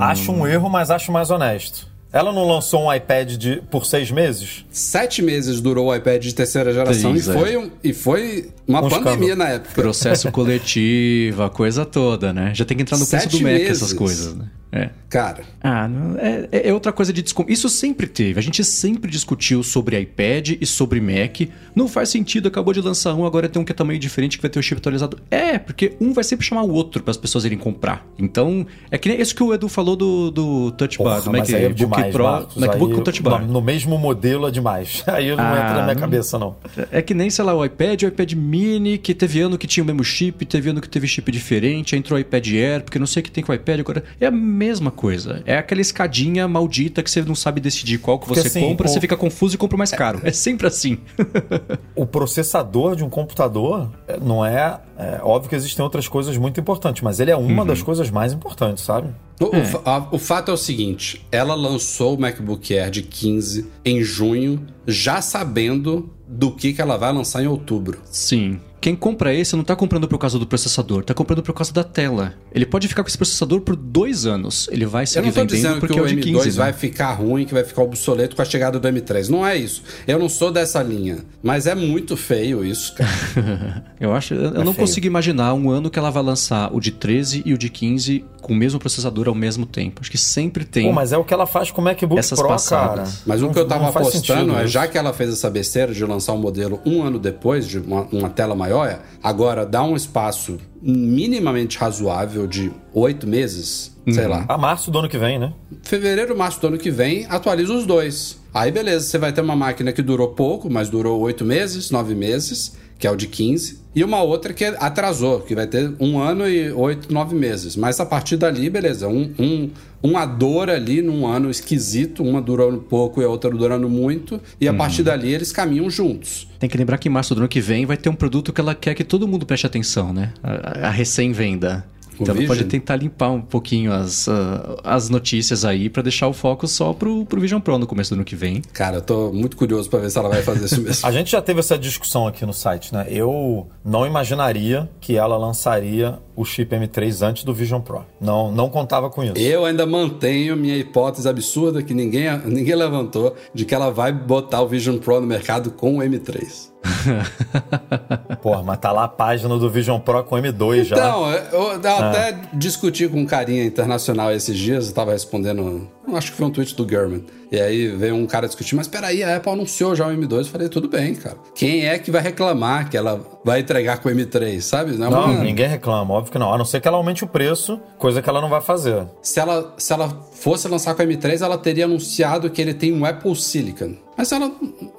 [0.00, 1.88] Acho um erro, mas acho mais honesto.
[2.12, 4.64] Ela não lançou um iPad de, por seis meses?
[4.70, 7.32] Sete meses durou o iPad de terceira geração Pois e, é.
[7.32, 9.36] foi um- e foi uma Um pandemia escândalo.
[9.36, 9.74] na época.
[9.82, 12.52] Processo coletivo, a coisa toda, né?
[12.54, 13.70] Já tem que entrar no preço do Mac meses.
[13.82, 14.44] essas coisas, né?
[14.72, 14.90] É.
[15.08, 17.44] Cara, Ah, não- é, é outra coisa de descom...
[17.48, 18.38] Isso sempre teve.
[18.38, 21.48] A gente sempre discutiu sobre iPad e sobre Mac.
[21.74, 24.42] Não faz sentido, acabou de lançar um, agora tem um que é tamanho diferente que
[24.42, 25.18] vai ter o chip atualizado.
[25.30, 28.04] É, porque um vai sempre chamar o outro para as pessoas irem comprar.
[28.18, 31.48] Então, é que nem isso que o Edu falou do, do Touch Bar, do mas
[31.54, 32.56] aí é MacBook demais, Pro, Marcos.
[32.56, 33.42] MacBook Aí, com Touch Bar.
[33.46, 35.04] No, no mesmo modelo é demais.
[35.06, 36.56] Aí não Ah, entra na minha não- cabeça, não.
[36.90, 39.82] É que nem, sei lá, o iPad, o iPad mini, que teve ano que tinha
[39.84, 42.98] o mesmo chip, teve ano que teve chip diferente, aí entrou o iPad Air, porque
[42.98, 44.02] não sei o que tem com o iPad agora.
[44.20, 45.42] É a mesma coisa.
[45.46, 48.86] É aquela escadinha maldita que você não sabe decidir qual que Porque, você assim, compra,
[48.86, 50.20] o- você fica confuso e compra o mais caro.
[50.24, 50.98] É sempre assim.
[51.94, 55.20] O processador de um computador é, não é, é.
[55.22, 57.66] Óbvio que existem outras coisas muito importantes, mas ele é uma Uhum.
[57.68, 59.08] das coisas mais importantes, sabe?
[59.40, 63.02] o, o fa- a- o fato é o seguinte: ela lançou o MacBook Air de
[63.02, 67.98] 15 em junho, já sabendo do que, que ela vai lançar em outubro.
[68.10, 68.60] Sim.
[68.80, 71.82] Quem compra esse não tá comprando por causa do processador, tá comprando por causa da
[71.82, 72.34] tela.
[72.52, 74.68] Ele pode ficar com esse processador por dois anos.
[74.70, 76.50] Ele vai seguir tô vendendo porque que é o o de M2 15.
[76.52, 76.72] vai né?
[76.72, 79.28] ficar ruim, que vai ficar obsoleto com a chegada do M3.
[79.28, 79.82] Não é isso.
[80.06, 81.18] Eu não sou dessa linha.
[81.42, 83.84] Mas é muito feio isso, cara.
[83.98, 84.86] Eu acho, eu eu não feio.
[84.86, 88.24] consigo imaginar um ano que ela vai lançar o de 13 e o de 15
[88.42, 90.00] com o mesmo processador ao mesmo tempo.
[90.02, 90.86] Acho que sempre tem.
[90.86, 92.96] Pô, mas é o que ela faz com o MacBook Essas Pro, passadas.
[92.96, 93.22] cara.
[93.26, 95.92] Mas o Não- que eu tava apostando sentido é, já que ela fez essa besteira
[95.94, 99.94] de lançar um modelo um ano depois, de uma, uma tela maior, agora dá um
[99.94, 104.44] espaço minimamente razoável de oito meses, sei lá.
[104.48, 105.52] A março do ano que vem, né?
[105.82, 108.38] Fevereiro, março do ano que vem, atualiza os dois.
[108.52, 112.14] Aí beleza, você vai ter uma máquina que durou pouco, mas durou oito meses, nove
[112.14, 116.18] meses, que é o de 15, e uma outra que atrasou, que vai ter um
[116.18, 117.76] ano e oito, nove meses.
[117.76, 119.70] Mas a partir dali, beleza, um, um,
[120.02, 124.68] uma dor ali num ano esquisito, uma durando pouco e a outra durando muito, e
[124.68, 126.46] a partir dali eles caminham juntos.
[126.58, 128.60] Tem que lembrar que em março do ano que vem vai ter um produto que
[128.60, 130.32] ela quer que todo mundo preste atenção, né?
[130.42, 131.84] A, a recém-venda.
[132.22, 132.68] Então ela pode Vision?
[132.70, 137.24] tentar limpar um pouquinho as, ah, as notícias aí pra deixar o foco só pro,
[137.26, 138.62] pro Vision Pro no começo do ano que vem.
[138.72, 141.06] Cara, eu tô muito curioso pra ver se ela vai fazer isso mesmo.
[141.06, 143.06] A gente já teve essa discussão aqui no site, né?
[143.08, 148.04] Eu não imaginaria que ela lançaria o chip M3 antes do Vision Pro.
[148.20, 149.34] Não, não contava com isso.
[149.36, 154.60] Eu ainda mantenho minha hipótese absurda que ninguém, ninguém levantou de que ela vai botar
[154.60, 156.70] o Vision Pro no mercado com o M3.
[158.42, 160.96] Porra, mas tá lá a página do Vision Pro com M2 já.
[160.96, 166.30] Então, eu, eu até discuti com um carinha internacional esses dias, eu tava respondendo, acho
[166.30, 167.24] que foi um tweet do German.
[167.50, 170.38] E aí veio um cara discutir, mas peraí, a Apple anunciou já o M2.
[170.38, 171.36] Eu falei, tudo bem, cara.
[171.54, 174.92] Quem é que vai reclamar que ela vai entregar com o M3, sabe?
[174.96, 176.52] Não é Não, ninguém reclama, óbvio que não.
[176.52, 179.06] A não ser que ela aumente o preço, coisa que ela não vai fazer.
[179.22, 182.92] Se ela, se ela fosse lançar com o M3, ela teria anunciado que ele tem
[182.92, 183.94] um Apple Silicon.
[184.16, 184.50] Mas ela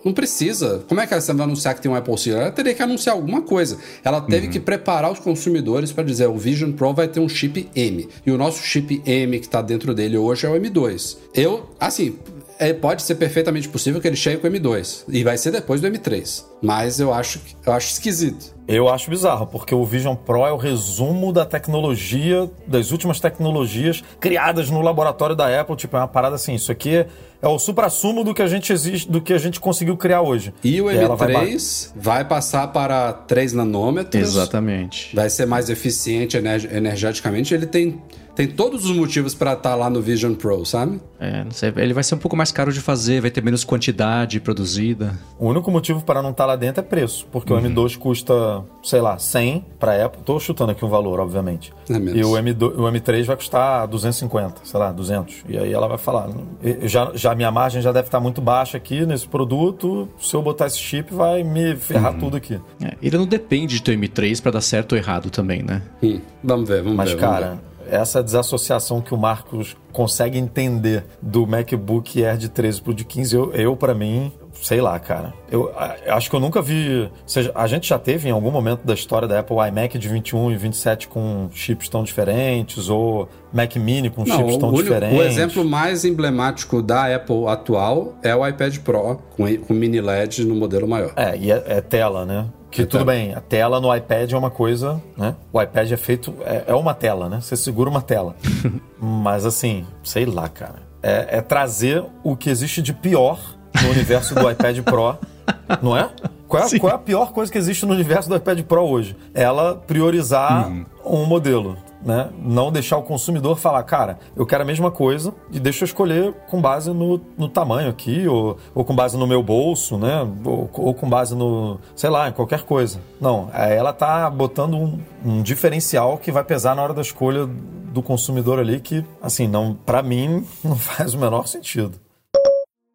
[0.04, 0.84] não precisa.
[0.88, 2.42] Como é que ela vai anunciar que tem um Apple Silicon?
[2.42, 3.78] Ela teria que anunciar alguma coisa.
[4.04, 7.70] Ela teve que preparar os consumidores para dizer: o Vision Pro vai ter um chip
[7.76, 8.08] M.
[8.26, 11.18] E o nosso chip M que está dentro dele hoje é o M2.
[11.34, 12.16] Eu, assim.
[12.60, 15.80] É, pode ser perfeitamente possível que ele chegue com o M2 e vai ser depois
[15.82, 16.44] do M3.
[16.62, 18.56] Mas eu acho, que- eu acho esquisito.
[18.68, 24.04] Eu acho bizarro, porque o Vision Pro é o resumo da tecnologia, das últimas tecnologias
[24.20, 25.76] criadas no laboratório da Apple.
[25.76, 27.06] Tipo, é uma parada assim, isso aqui
[27.42, 30.54] é o supra-sumo do que a gente existe, do que a gente conseguiu criar hoje.
[30.64, 34.22] E o ela vai ba- M3 vai passar para 3 nanômetros.
[34.22, 35.16] Exatamente.
[35.16, 37.54] vai ser mais eficiente ener- energeticamente.
[37.54, 38.02] Ele tem,
[38.38, 41.02] tem todos os motivos para estar lá no Vision Pro, sabe?
[41.20, 43.64] É, não sei, ele vai ser um pouco mais caro de fazer, vai ter menos
[43.64, 45.18] quantidade produzida.
[45.40, 49.02] O único motivo para não estar lá dentro é preço, porque o M2 custa, sei
[49.02, 50.22] lá, 100 para Apple.
[50.24, 51.74] Tô chutando aqui um valor, obviamente.
[51.90, 52.16] É menos.
[52.20, 55.44] e o, M2, o M3 vai custar 250, sei lá, 200.
[55.50, 56.30] E aí ela vai falar,
[56.62, 60.36] "Eu já, já a minha margem já deve estar muito baixa aqui nesse produto, se
[60.36, 62.60] eu botar esse chip vai me ferrar tudo aqui.
[62.84, 65.82] É, ele não depende de ter o M3 pra dar certo ou errado também, né?
[66.04, 67.18] Hum, vamos ver, vamos Mas, ver.
[67.18, 67.60] vamos cara,
[67.90, 73.36] essa desassociação que o Marcos consegue entender do MacBook Air de 13 pro de 15,
[73.36, 74.32] eu, eu para mim,
[74.62, 75.34] sei lá, cara.
[75.52, 77.02] Eu a- acho que eu nunca vi.
[77.04, 80.08] Ou seja, a gente já teve em algum momento da história da Apple iMac de
[80.08, 84.84] 21 e 27 com chips tão diferentes, ou Mac Mini com Não, chips tão o,
[84.84, 85.18] diferentes.
[85.18, 90.46] o exemplo mais emblemático da Apple atual é o iPad Pro com, com mini LED
[90.46, 91.14] no modelo maior.
[91.16, 92.46] É, e é, é tela, né?
[92.70, 95.36] Que É tudo bem, a tela no iPad é uma coisa, né?
[95.52, 96.34] O iPad é feito.
[96.42, 97.40] É, é uma tela, né?
[97.42, 98.36] Você segura uma tela.
[99.00, 100.88] Mas assim, sei lá, cara.
[101.02, 103.40] É, é trazer o que existe de pior
[103.82, 105.18] no universo do iPad Pro,
[105.82, 106.10] não é?
[106.48, 106.80] Qual, é?
[106.80, 109.16] qual é a pior coisa que existe no universo do iPad Pro hoje?
[109.34, 110.70] Ela priorizar
[111.06, 111.78] um modelo.
[112.02, 112.30] Né?
[112.40, 116.32] Não deixar o consumidor falar, cara, eu quero a mesma coisa e deixa eu escolher
[116.48, 120.22] com base no, no tamanho aqui, ou, ou com base no meu bolso, né?
[120.46, 123.00] Ou, ou com base no, sei lá, em qualquer coisa.
[123.20, 127.46] Não, aí ela tá botando um, um diferencial que vai pesar na hora da escolha
[127.46, 132.00] do consumidor ali, que, assim, não, para mim, não faz o menor sentido.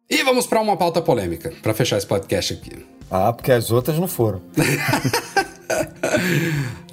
[0.09, 2.85] E vamos para uma pauta polêmica, para fechar esse podcast aqui.
[3.09, 4.41] Ah, porque as outras não foram.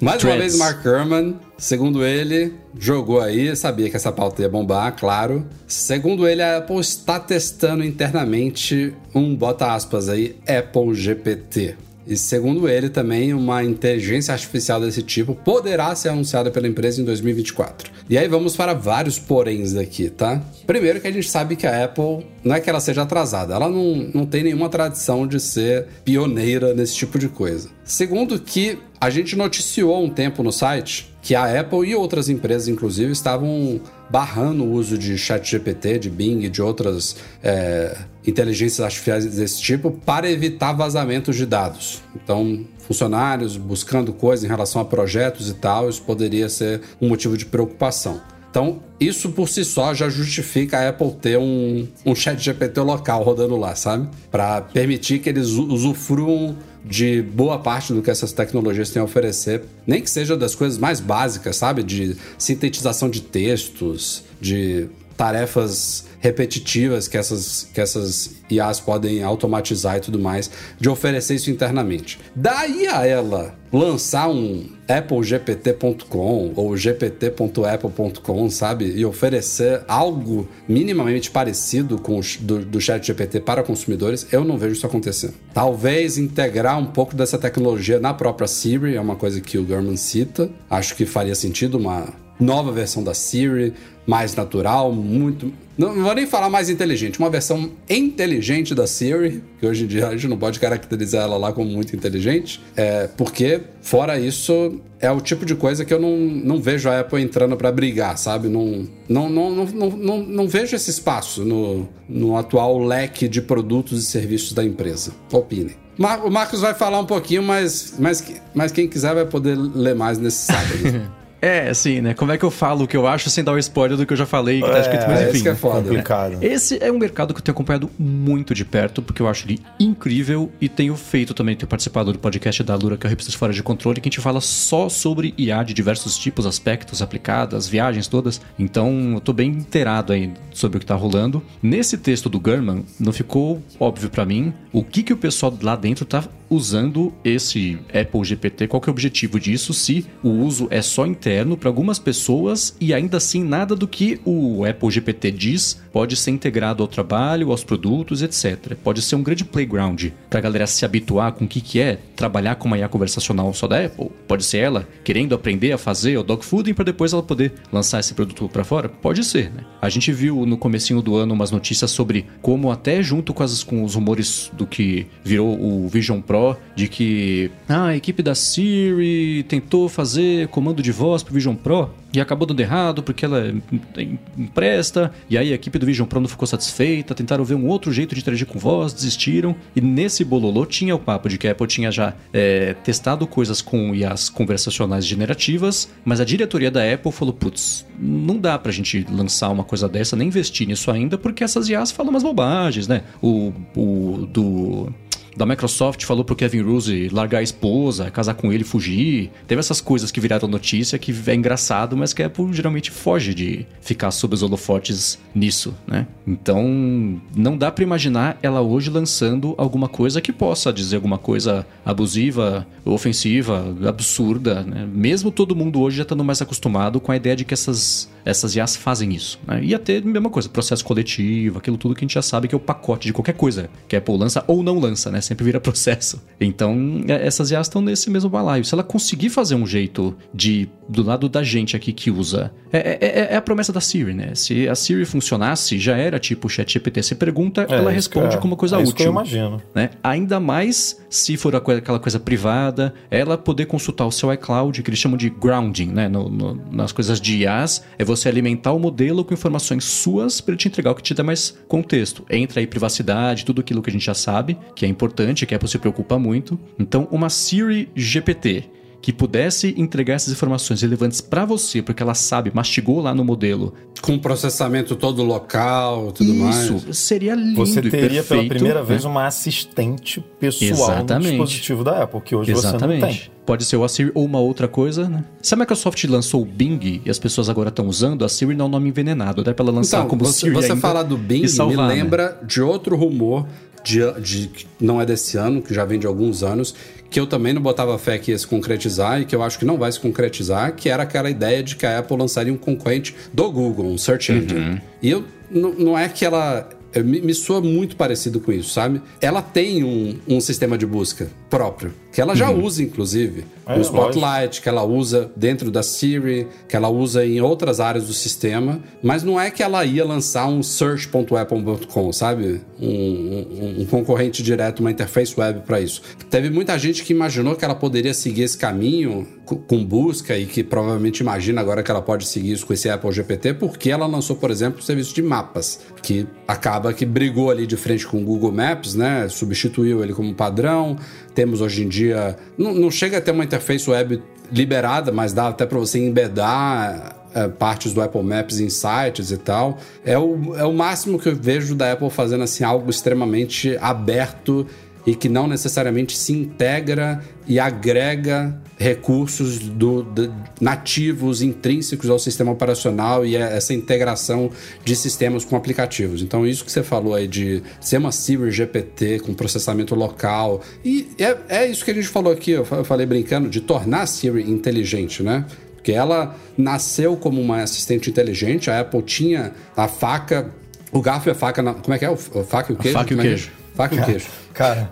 [0.01, 4.95] Mais uma vez, Mark Gurman, segundo ele, jogou aí, sabia que essa pauta ia bombar,
[4.97, 5.45] claro.
[5.67, 11.75] Segundo ele, a Apple está testando internamente um, bota aspas aí, Apple GPT.
[12.05, 17.05] E segundo ele também, uma inteligência artificial desse tipo poderá ser anunciada pela empresa em
[17.05, 17.91] 2024.
[18.09, 20.41] E aí vamos para vários poréns daqui, tá?
[20.65, 23.69] Primeiro que a gente sabe que a Apple, não é que ela seja atrasada, ela
[23.69, 27.69] não, não tem nenhuma tradição de ser pioneira nesse tipo de coisa.
[27.85, 32.29] Segundo que a gente noticiou há um tempo no site que a Apple e outras
[32.29, 33.81] empresas, inclusive, estavam
[34.11, 39.89] barrando o uso de ChatGPT, de Bing e de outras é, inteligências artificiais desse tipo
[39.89, 42.01] para evitar vazamentos de dados.
[42.15, 47.35] Então, funcionários buscando coisas em relação a projetos e tal, isso poderia ser um motivo
[47.35, 48.21] de preocupação.
[48.51, 53.23] Então, isso por si só já justifica a Apple ter um, um chat GPT local
[53.23, 54.09] rodando lá, sabe?
[54.29, 59.63] Para permitir que eles usufruam de boa parte do que essas tecnologias têm a oferecer,
[59.87, 61.81] nem que seja das coisas mais básicas, sabe?
[61.81, 69.99] De sintetização de textos, de tarefas repetitivas que essas, que essas IAs podem automatizar e
[69.99, 70.49] tudo mais,
[70.79, 72.19] de oferecer isso internamente.
[72.33, 78.93] Daí a ela lançar um applegpt.com ou gpt.apple.com, sabe?
[78.95, 84.57] E oferecer algo minimamente parecido com o do, do chat GPT para consumidores, eu não
[84.57, 85.33] vejo isso acontecendo.
[85.53, 89.97] Talvez integrar um pouco dessa tecnologia na própria Siri, é uma coisa que o Gurman
[89.97, 90.49] cita.
[90.69, 93.73] Acho que faria sentido uma nova versão da Siri,
[94.05, 95.53] mais natural, muito.
[95.77, 100.07] Não, vou nem falar mais inteligente, uma versão inteligente da Siri, que hoje em dia
[100.07, 105.09] a gente não pode caracterizar ela lá como muito inteligente, é, porque, fora isso, é
[105.11, 108.47] o tipo de coisa que eu não, não vejo a Apple entrando para brigar, sabe?
[108.49, 114.03] Não, não, não, não, não, não, vejo esse espaço no, no atual leque de produtos
[114.03, 115.11] e serviços da empresa.
[115.31, 115.75] Opinem.
[115.97, 118.23] Mar- O Marcos vai falar um pouquinho, mas, mas,
[118.53, 121.11] mas quem quiser vai poder ler mais nesse sábado.
[121.41, 122.13] É, assim, né?
[122.13, 124.13] Como é que eu falo o que eu acho sem dar o spoiler do que
[124.13, 125.37] eu já falei que tá escrito, mas é, enfim.
[125.37, 125.81] isso é foda.
[125.81, 126.37] Complicado.
[126.39, 129.59] Esse é um mercado que eu tenho acompanhado muito de perto, porque eu acho ele
[129.79, 133.33] incrível e tenho feito também, tenho participado do podcast da Lura, que é o Revistas
[133.33, 137.67] Fora de Controle, que a gente fala só sobre IA de diversos tipos, aspectos, aplicadas,
[137.67, 138.39] viagens todas.
[138.59, 141.41] Então, eu tô bem inteirado aí sobre o que tá rolando.
[141.61, 145.75] Nesse texto do Gurman, não ficou óbvio pra mim o que, que o pessoal lá
[145.75, 150.67] dentro tá usando esse Apple GPT, qual que é o objetivo disso, se o uso
[150.69, 155.31] é só interno para algumas pessoas e ainda assim nada do que o Apple GPT
[155.31, 158.75] diz pode ser integrado ao trabalho, aos produtos, etc.
[158.83, 161.99] Pode ser um grande playground para a galera se habituar com o que, que é
[162.15, 164.09] trabalhar com uma IA conversacional só da Apple.
[164.27, 168.13] Pode ser ela querendo aprender a fazer o dogfooding para depois ela poder lançar esse
[168.13, 168.89] produto para fora?
[168.89, 169.63] Pode ser, né?
[169.81, 173.63] A gente viu no comecinho do ano umas notícias sobre como até junto com, as,
[173.63, 178.35] com os rumores do que virou o Vision Pro, de que ah, a equipe da
[178.35, 183.53] Siri tentou fazer comando de voz pro Vision Pro e acabou dando errado porque ela
[183.97, 187.67] em- empresta, e aí a equipe do Vision Pro não ficou satisfeita, tentaram ver um
[187.67, 191.47] outro jeito de interagir com voz, desistiram, e nesse bololô tinha o papo de que
[191.47, 196.81] a Apple tinha já é, testado coisas com IAs conversacionais generativas, mas a diretoria da
[196.93, 201.17] Apple falou, putz, não dá pra gente lançar uma coisa dessa, nem investir nisso ainda,
[201.17, 203.03] porque essas IAs falam umas bobagens, né?
[203.21, 204.93] O, o do
[205.35, 209.31] da Microsoft falou pro Kevin Rose largar a esposa, casar com ele, fugir.
[209.47, 213.33] Teve essas coisas que viraram notícia que é engraçado, mas que a Apple geralmente foge
[213.33, 216.07] de ficar sob os holofotes nisso, né?
[216.27, 221.65] Então, não dá para imaginar ela hoje lançando alguma coisa que possa dizer alguma coisa
[221.85, 224.87] abusiva, ofensiva, absurda, né?
[224.91, 228.55] Mesmo todo mundo hoje já estando mais acostumado com a ideia de que essas essas
[228.55, 229.39] IAs fazem isso.
[229.47, 229.63] Né?
[229.63, 232.55] Ia ter a mesma coisa, processo coletivo, aquilo tudo que a gente já sabe que
[232.55, 235.21] é o pacote de qualquer coisa que a Apple lança ou não lança, né?
[235.21, 236.21] Sempre vira processo.
[236.39, 238.63] Então, é, essas IAs estão nesse mesmo balaio.
[238.65, 242.97] Se ela conseguir fazer um jeito de, do lado da gente aqui que usa, é,
[243.01, 244.33] é, é a promessa da Siri, né?
[244.35, 247.01] Se a Siri funcionasse, já era tipo o ChatGPT.
[247.03, 249.61] Você pergunta, É, ela responde é- como uma coisa é útil isso que eu imagino.
[249.73, 249.89] né?
[250.03, 254.99] Ainda mais se for aquela coisa privada, ela poder consultar o seu iCloud, que eles
[254.99, 256.07] chamam de grounding, né?
[256.09, 260.53] No- no- nas coisas de IaaS, é você alimentar o modelo com informações suas para
[260.53, 262.25] ele te entregar o que te dá mais contexto.
[262.29, 265.57] Entra aí privacidade, tudo aquilo que a gente já sabe, que é importante, que a
[265.57, 266.59] Apple se preocupa muito.
[266.77, 268.69] Então, uma Siri GPT
[269.01, 273.73] que pudesse entregar essas informações relevantes para você, porque ela sabe, mastigou lá no modelo.
[274.01, 276.65] Com processamento todo local e tudo mais.
[276.65, 278.85] Isso seria lindo Você e teria pela perfeito, primeira né?
[278.85, 281.25] vez uma assistente pessoal Exatamente.
[281.25, 282.89] no dispositivo da Apple, que hoje você não tem.
[282.97, 283.31] Exatamente.
[283.45, 285.25] Pode ser o Siri ou uma outra coisa, né?
[285.41, 288.65] Se a Microsoft lançou o Bing e as pessoas agora estão usando, a Siri não
[288.65, 289.43] é um nome envenenado.
[289.43, 291.89] Dá pra ela lançar Então, como você, Siri você ainda falar do Bing e salvar,
[291.89, 292.03] me né?
[292.03, 293.47] lembra de outro rumor
[293.83, 296.75] de, de que não é desse ano, que já vem de alguns anos,
[297.09, 299.65] que eu também não botava fé que ia se concretizar e que eu acho que
[299.65, 303.15] não vai se concretizar, que era aquela ideia de que a Apple lançaria um concorrente
[303.33, 304.59] do Google, um search engine.
[304.59, 304.81] Uhum.
[305.01, 309.01] E eu não, é que ela é, me, me soa muito parecido com isso, sabe?
[309.19, 312.63] Ela tem um, um sistema de busca próprio, que ela já Uhum.
[312.63, 313.45] usa, inclusive.
[313.67, 318.07] É, o Spotlight, que ela usa dentro da Siri, que ela usa em outras áreas
[318.07, 322.61] do sistema, mas não é que ela ia lançar um search.apple.com, sabe?
[322.79, 326.01] Um, um- um concorrente direto, uma interface web para isso.
[326.29, 330.45] Teve muita gente que imaginou que ela poderia seguir esse caminho co- com busca e
[330.45, 334.05] que provavelmente imagina agora que ela pode seguir isso com esse Apple GPT, porque ela
[334.07, 338.17] lançou, por exemplo, o serviço de mapas, que acaba que brigou ali de frente com
[338.21, 339.27] o Google Maps, né?
[339.29, 340.97] Substituiu ele como padrão.
[341.41, 342.37] Temos hoje em dia.
[342.55, 344.21] Não, não chega a ter uma interface web
[344.51, 349.37] liberada, mas dá até para você embedar é, partes do Apple Maps em sites e
[349.37, 349.79] tal.
[350.05, 354.67] É o, é o máximo que eu vejo da Apple fazendo assim algo extremamente aberto
[355.05, 362.51] e que não necessariamente se integra e agrega recursos do, do- nativos, intrínsecos ao sistema
[362.51, 364.49] operacional e é essa integração
[364.83, 366.21] de sistemas com aplicativos.
[366.21, 371.09] Então, isso que você falou aí de ser uma Siri GPT com processamento local, e
[371.17, 374.01] é, é isso que a gente falou aqui, eu fa- eu falei brincando, de tornar
[374.01, 375.45] a Siri inteligente, né?
[375.75, 380.51] Porque ela nasceu como uma assistente inteligente, a Apple tinha a faca,
[380.91, 382.09] o garfo e a faca, na- como é que é?
[382.09, 382.97] O, faca e o queijo?
[382.97, 383.23] faca e o é?
[383.23, 383.51] queijo.
[383.89, 384.25] Faca e o queijo.
[384.53, 384.91] Cara,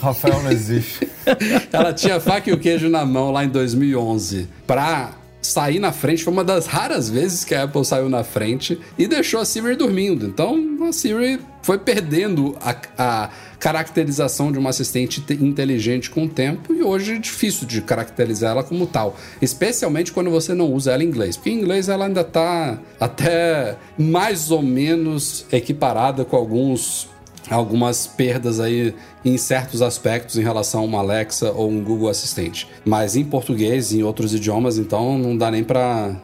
[0.00, 1.08] Rafael não existe.
[1.72, 6.22] Ela tinha faca e o queijo na mão lá em 2011 pra sair na frente.
[6.24, 9.76] Foi uma das raras vezes que a Apple saiu na frente e deixou a Siri
[9.76, 10.26] dormindo.
[10.26, 16.28] Então a Siri foi perdendo a, a caracterização de uma assistente te- inteligente com o
[16.28, 19.16] tempo e hoje é difícil de caracterizar ela como tal.
[19.40, 21.36] Especialmente quando você não usa ela em inglês.
[21.36, 27.08] Porque em inglês ela ainda tá até mais ou menos equiparada com alguns
[27.50, 32.66] algumas perdas aí em certos aspectos em relação a uma Alexa ou um Google Assistente.
[32.84, 36.16] Mas em português e em outros idiomas, então não dá nem para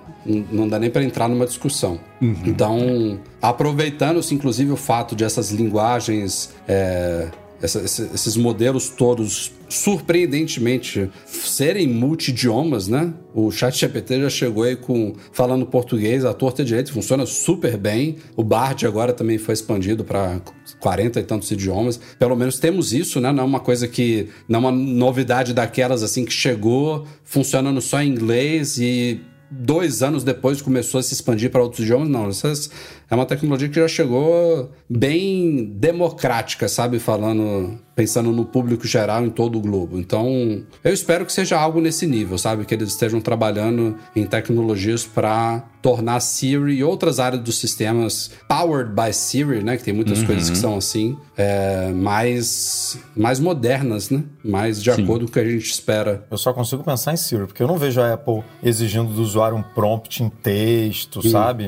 [0.51, 2.01] não dá nem para entrar numa discussão.
[2.47, 7.29] Então, aproveitando-se inclusive o fato de essas linguagens é,
[7.61, 13.12] essa- esse- esses modelos todos surpreendentemente serem multidiomas, né?
[13.35, 18.17] O ChatGPT já chegou aí com falando português à torta direito, funciona super bem.
[18.37, 20.41] O Bard agora também foi expandido para
[20.85, 21.99] 40 e tantos idiomas.
[22.18, 23.32] Pelo menos temos isso, né?
[23.32, 28.03] Não é uma coisa que não é uma novidade daquelas assim que chegou funcionando só
[28.03, 29.18] em inglês e
[29.51, 32.11] dois anos depois começou a se expandir para outros idiomas.
[32.11, 32.70] Não, essas
[33.11, 36.99] é uma tecnologia que já chegou bem democrática, sabe?
[36.99, 39.99] Falando, pensando no público geral em todo o globo.
[39.99, 42.65] Então, eu espero que seja algo nesse nível, sabe?
[42.65, 48.91] Que eles estejam trabalhando em tecnologias para tornar Siri e outras áreas dos sistemas powered
[48.91, 49.77] by Siri, né?
[49.77, 54.25] Que tem muitas coisas que são assim, é, mais, mais modernas, né?
[54.43, 56.27] Mais de acordo com o que a gente espera.
[56.31, 59.59] Eu só consigo pensar em Siri, porque eu não vejo a Apple exigindo do usuário
[59.59, 61.67] um prompt em texto, sabe?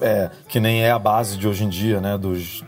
[0.00, 2.16] É, que nem é a base de hoje em dia, né?
[2.16, 2.62] Dos,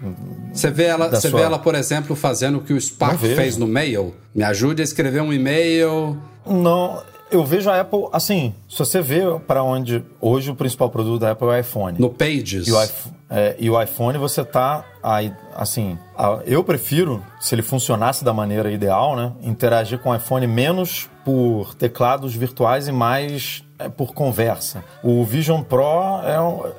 [0.53, 3.57] Você vê ela, você sua- vê ela, por exemplo, fazendo o que o Spark fez
[3.57, 4.15] no Mail.
[4.35, 6.17] Me ajude a escrever um e-mail.
[6.47, 8.55] Não, eu vejo a Apple assim.
[8.69, 11.99] Se você vê para onde hoje o principal produto da Apple é o iPhone.
[11.99, 12.67] No Pages.
[12.67, 17.55] E o iPhone, É, e o iPhone você tá aí, assim, a- eu prefiro, se
[17.55, 22.93] ele funcionasse da maneira ideal, né, interagir com o iPhone menos por teclados virtuais e
[22.93, 24.85] mais é, por conversa.
[25.03, 26.21] O Vision Pro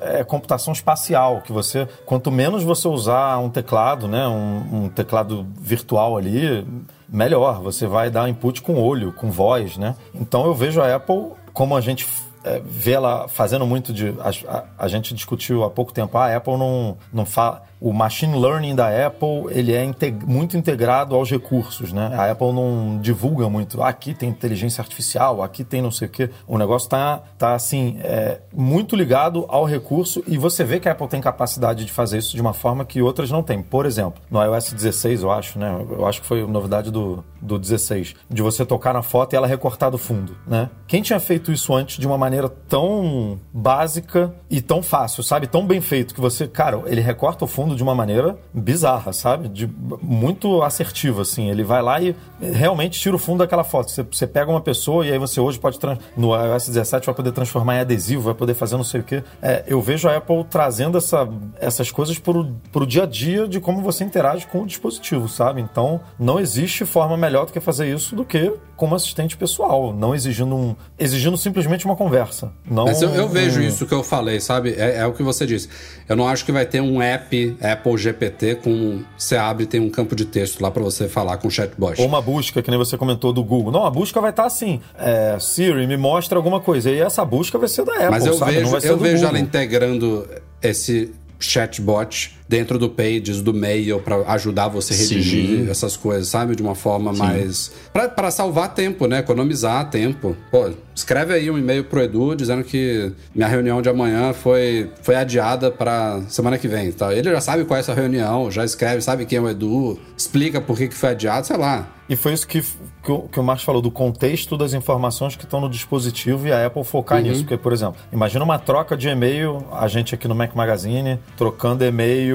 [0.02, 4.88] é, é computação espacial, que você, quanto menos você usar um teclado, né, um, um
[4.88, 6.66] teclado virtual ali,
[7.08, 7.60] melhor.
[7.62, 9.94] Você vai dar input com olho, com voz, né?
[10.14, 12.06] Então eu vejo a Apple como a gente
[12.42, 14.08] é, vê ela fazendo muito de.
[14.20, 17.62] A, a- a gente discutiu há pouco tempo, ah, a Apple não, não fala.
[17.80, 22.10] O machine learning da Apple ele é inte- muito integrado aos recursos, né?
[22.14, 23.82] A Apple não divulga muito.
[23.82, 26.30] Ah, aqui tem inteligência artificial, aqui tem não sei o quê.
[26.46, 30.92] O negócio tá, tá assim, é, muito ligado ao recurso e você vê que a
[30.92, 33.62] Apple tem capacidade de fazer isso de uma forma que outras não têm.
[33.62, 35.74] Por exemplo, no iOS 16, eu acho, né?
[35.90, 39.46] Eu acho que foi novidade do, do 16, de você tocar na foto e ela
[39.46, 40.70] recortar do fundo, né?
[40.86, 45.46] Quem tinha feito isso antes de uma maneira tão básica e tão fácil, sabe?
[45.46, 49.48] Tão bem feito que você, cara, ele recorta o fundo de uma maneira bizarra, sabe?
[49.48, 49.70] De,
[50.02, 51.48] muito assertiva, assim.
[51.48, 53.90] Ele vai lá e realmente tira o fundo daquela foto.
[53.90, 55.78] Você, você pega uma pessoa e aí você hoje pode,
[56.16, 59.22] no iOS 17, vai poder transformar em adesivo, vai poder fazer não sei o quê.
[59.40, 61.28] É, eu vejo a Apple trazendo essa,
[61.60, 65.60] essas coisas pro, pro dia a dia de como você interage com o dispositivo, sabe?
[65.60, 70.14] Então, não existe forma melhor do que fazer isso do que como assistente pessoal, não
[70.14, 72.52] exigindo um, exigindo simplesmente uma conversa.
[72.68, 74.74] Não Mas eu, eu vejo um- isso que eu falei, sabe?
[74.76, 75.68] É, é o que você disse.
[76.08, 79.02] Eu não acho que vai ter um app Apple GPT com.
[79.16, 82.00] Você abre e tem um campo de texto lá pra você falar com o chatbot.
[82.00, 83.72] Ou uma busca, que nem você comentou do Google.
[83.72, 84.80] Não, a busca vai estar assim.
[84.98, 86.90] é, Siri, me mostra alguma coisa.
[86.90, 88.52] E essa busca vai ser da Apple, Mas eu sabe?
[88.52, 89.28] não vejo, vai ser eu do vejo Google.
[89.30, 90.28] ela integrando
[90.62, 95.14] esse chatbot dentro do Pages, do Mail, pra ajudar você a Sim.
[95.14, 96.54] redigir essas coisas, sabe?
[96.54, 97.72] De uma forma mais.
[97.92, 99.18] Pra, pra salvar tempo, né?
[99.20, 100.36] Economizar tempo.
[100.50, 105.14] Pô, escreve aí um e-mail pro Edu dizendo que minha reunião de amanhã foi, foi
[105.16, 106.92] adiada pra semana que vem.
[106.92, 107.14] Tá?
[107.14, 110.60] Ele já sabe qual é essa reunião, já escreve, sabe quem é o Edu, explica
[110.60, 111.88] por que, que foi adiado, sei lá.
[112.06, 112.60] E foi isso que,
[113.02, 116.52] que, o, que o Marcos falou, do contexto das informações que estão no dispositivo e
[116.52, 117.24] a Apple focar Uhum.
[117.28, 117.40] nisso.
[117.40, 121.82] Porque, por exemplo, imagina uma troca de e-mail, a gente aqui no Mac Magazine, trocando
[121.82, 122.33] e-mail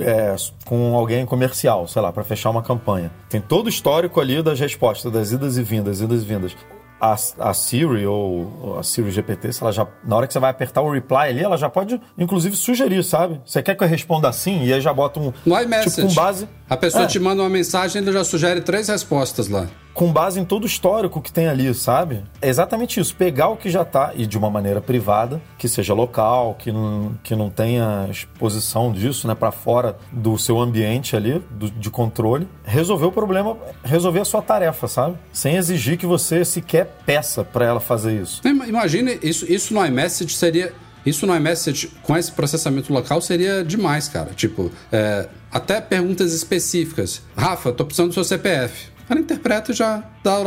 [0.00, 0.34] é,
[0.64, 3.10] com alguém comercial, sei lá, para fechar uma campanha.
[3.28, 6.56] Tem todo o histórico ali das respostas, das idas e vindas, idas e vindas.
[6.98, 10.50] A, a Siri ou a Siri GPT, se ela já, na hora que você vai
[10.50, 13.38] apertar o reply ali, ela já pode, inclusive, sugerir, sabe?
[13.44, 14.64] Você quer que eu responda assim?
[14.64, 15.30] E aí já bota um.
[15.44, 15.96] No iMessage.
[15.96, 16.48] Tipo, com base.
[16.70, 17.06] A pessoa É.
[17.06, 19.66] te manda uma mensagem, ele já sugere três respostas lá.
[19.96, 22.22] Com base em todo o histórico que tem ali, sabe?
[22.42, 23.16] É exatamente isso.
[23.16, 27.12] Pegar o que já tá, e de uma maneira privada, que seja local, que não,
[27.24, 32.46] que não tenha exposição disso, né, para fora do seu ambiente ali, do- de controle,
[32.62, 35.16] resolver o problema, resolver a sua tarefa, sabe?
[35.32, 38.42] Sem exigir que você sequer peça para ela fazer isso.
[38.46, 40.74] Ima- Imagine, isso, isso no iMessage seria.
[41.06, 44.32] Isso no iMessage, com esse processamento local, seria demais, cara.
[44.34, 47.22] Tipo, é, até perguntas específicas.
[47.36, 48.88] Rafa, tô precisando do seu CPF.
[49.08, 50.42] Ela interpreta e já dá a,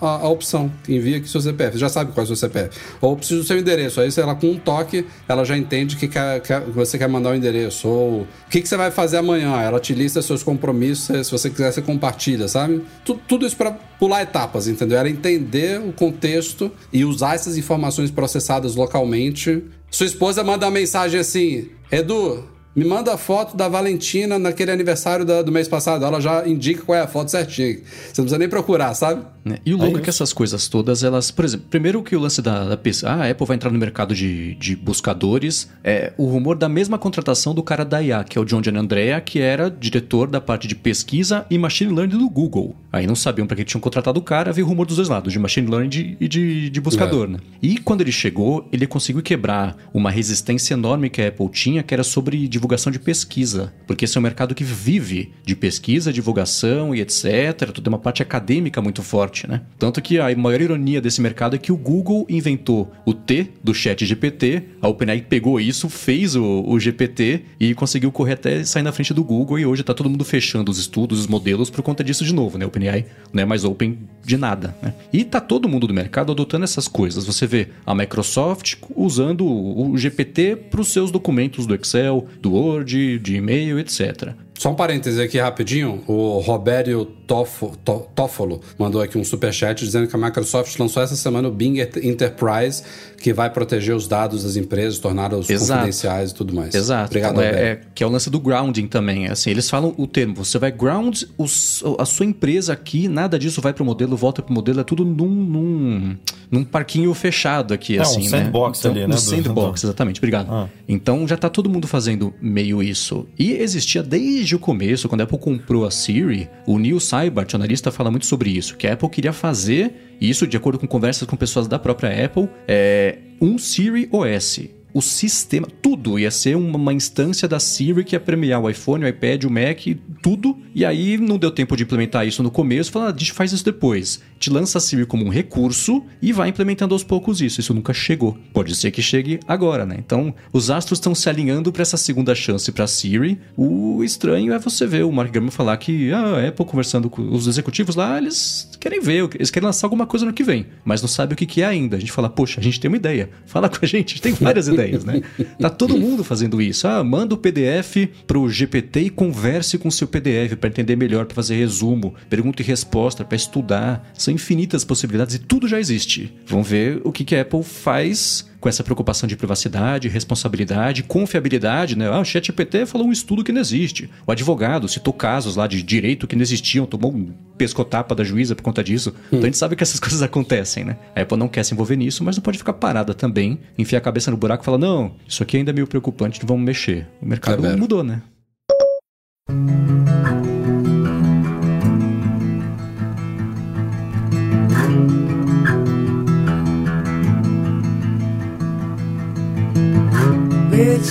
[0.00, 0.70] a- a- opção.
[0.88, 1.76] Envia aqui seu CPF.
[1.76, 2.70] Já sabe qual é o seu CPF.
[3.00, 4.00] Ou preciso do seu endereço.
[4.00, 7.30] Aí, lá, com um toque, ela já entende que, quer- quer- que você quer mandar
[7.30, 7.88] o endereço.
[7.88, 9.60] Ou o que, que você vai fazer amanhã.
[9.60, 11.26] Ela te lista seus compromissos.
[11.26, 12.82] Se você quiser, você compartilha, sabe?
[13.04, 14.96] Tu- tudo isso pra pular etapas, entendeu?
[14.98, 19.64] Era entender o contexto e usar essas informações processadas localmente.
[19.90, 22.44] Sua esposa manda uma mensagem assim: Edu,
[22.74, 26.04] me manda a foto da Valentina naquele aniversário da- do mês passado.
[26.04, 27.74] Ela já indica qual é a foto certinha.
[27.78, 29.24] Você não precisa nem procurar, sabe?
[29.44, 29.58] Né?
[29.64, 32.42] E o louco é, que essas coisas todas, elas, por exemplo, primeiro que o lance
[32.42, 36.26] da, da pesquisa, ah, a Apple vai entrar no mercado de, de buscadores, é o
[36.26, 39.70] rumor da mesma contratação do cara da IA, que é o John Andrea, que era
[39.70, 42.76] diretor da parte de pesquisa e machine learning do Google.
[42.92, 45.32] Aí não sabiam para que tinham contratado o cara, veio o rumor dos dois lados,
[45.32, 47.38] de machine learning de- e de, de buscador, né?
[47.62, 51.94] E quando ele chegou, ele conseguiu quebrar uma resistência enorme que a Apple tinha, que
[51.94, 56.94] era sobre divulgação de pesquisa, porque esse é um mercado que vive de pesquisa, divulgação
[56.94, 57.70] e etc.
[57.72, 59.62] Tudo é uma parte acadêmica muito forte, né?
[59.78, 63.74] Tanto que a maior ironia desse mercado é que o Google inventou o T do
[63.74, 68.82] chat GPT, a OpenAI pegou isso, fez o, o GPT e conseguiu correr até sair
[68.82, 71.82] na frente do Google e hoje tá todo mundo fechando os estudos, os modelos por
[71.82, 72.66] conta disso de novo, né?
[72.66, 74.94] OpenAI não é mais open de nada, né?
[75.12, 77.24] E tá todo mundo do mercado adotando essas coisas.
[77.24, 83.18] Você vê a Microsoft usando o GPT para os seus documentos do Excel, do Word,
[83.18, 84.34] de e-mail, etc.
[84.60, 86.04] Só um parêntese aqui rapidinho.
[86.06, 91.50] O Robério Toffolo mandou aqui um superchat dizendo que a Microsoft lançou essa semana o
[91.50, 92.82] Bing Enterprise,
[93.20, 96.74] que vai proteger os dados das empresas, torná-los confidenciais e tudo mais.
[96.74, 97.06] Exato.
[97.10, 99.26] Obrigado, Então, é, é- que é o lance do grounding também.
[99.28, 100.34] Assim, eles falam o termo.
[100.36, 104.54] Você vai ground os- a sua empresa aqui, nada disso vai pro modelo, volta pro
[104.54, 106.16] modelo, é tudo num, num,
[106.50, 108.44] num parquinho fechado aqui, um assim, né?
[108.44, 110.18] sandbox ali, né, No sandbox, exatamente.
[110.18, 110.48] Obrigado.
[110.50, 110.68] Ah.
[110.88, 113.26] Então já tá todo mundo fazendo meio isso.
[113.38, 117.90] E existia desde o começo, quando a Apple comprou a Siri, o Neil Seibert, analista,
[117.90, 121.36] fala muito sobre isso, que a Apple queria fazer, isso de acordo com conversas com
[121.36, 124.79] pessoas da própria Apple, é um Siri OS.
[124.92, 129.08] O sistema, tudo ia ser uma, instância da Siri que ia premiar o iPhone, o
[129.08, 129.78] iPad, o Mac,
[130.22, 130.56] tudo.
[130.74, 133.52] E aí não deu tempo de implementar isso no começo, falando, ah, a gente faz
[133.52, 134.20] isso depois.
[134.34, 137.60] Gente lança a Siri como um recurso e vai implementando aos poucos isso.
[137.60, 138.36] Isso nunca chegou.
[138.52, 139.96] Pode ser que chegue agora, né?
[139.98, 143.38] Então, os astros estão se alinhando para essa segunda chance para Siri.
[143.56, 147.22] O estranho é você ver o Mark Gurman falar que ah, a Apple conversando com
[147.34, 151.02] os executivos lá, eles querem ver, eles querem lançar alguma coisa no que vem, mas
[151.02, 151.96] não sabe o que, que é ainda.
[151.96, 153.28] A gente fala, poxa, a gente tem uma ideia.
[153.44, 155.22] Fala com a gente, a gente tem várias ideias, né?
[155.58, 156.86] Tá todo mundo fazendo isso.
[156.86, 161.26] Ah, manda o PDF pro GPT e converse com o seu PDF para entender melhor,
[161.26, 164.10] para fazer resumo, pergunta e resposta, para estudar.
[164.14, 166.32] São infinitas possibilidades e tudo já existe.
[166.46, 171.96] Vamos ver o que, que a Apple faz com essa preocupação de privacidade, responsabilidade, confiabilidade,
[171.96, 172.08] né?
[172.08, 174.10] Ah, o ChatGPT falou um estudo que não existe.
[174.26, 178.54] O advogado citou casos lá de direito que não existiam, tomou um pescotapa da juíza
[178.54, 179.14] por conta disso.
[179.28, 180.96] Então a gente sabe que essas coisas acontecem, né?
[181.16, 184.02] A Apple não quer se envolver nisso, mas não pode ficar parada também, enfiar a
[184.02, 187.06] cabeça no buraco e falar: não, isso aqui ainda é meio preocupante, não vamos mexer.
[187.20, 187.78] O mercado Severo.
[187.78, 188.22] mudou, né?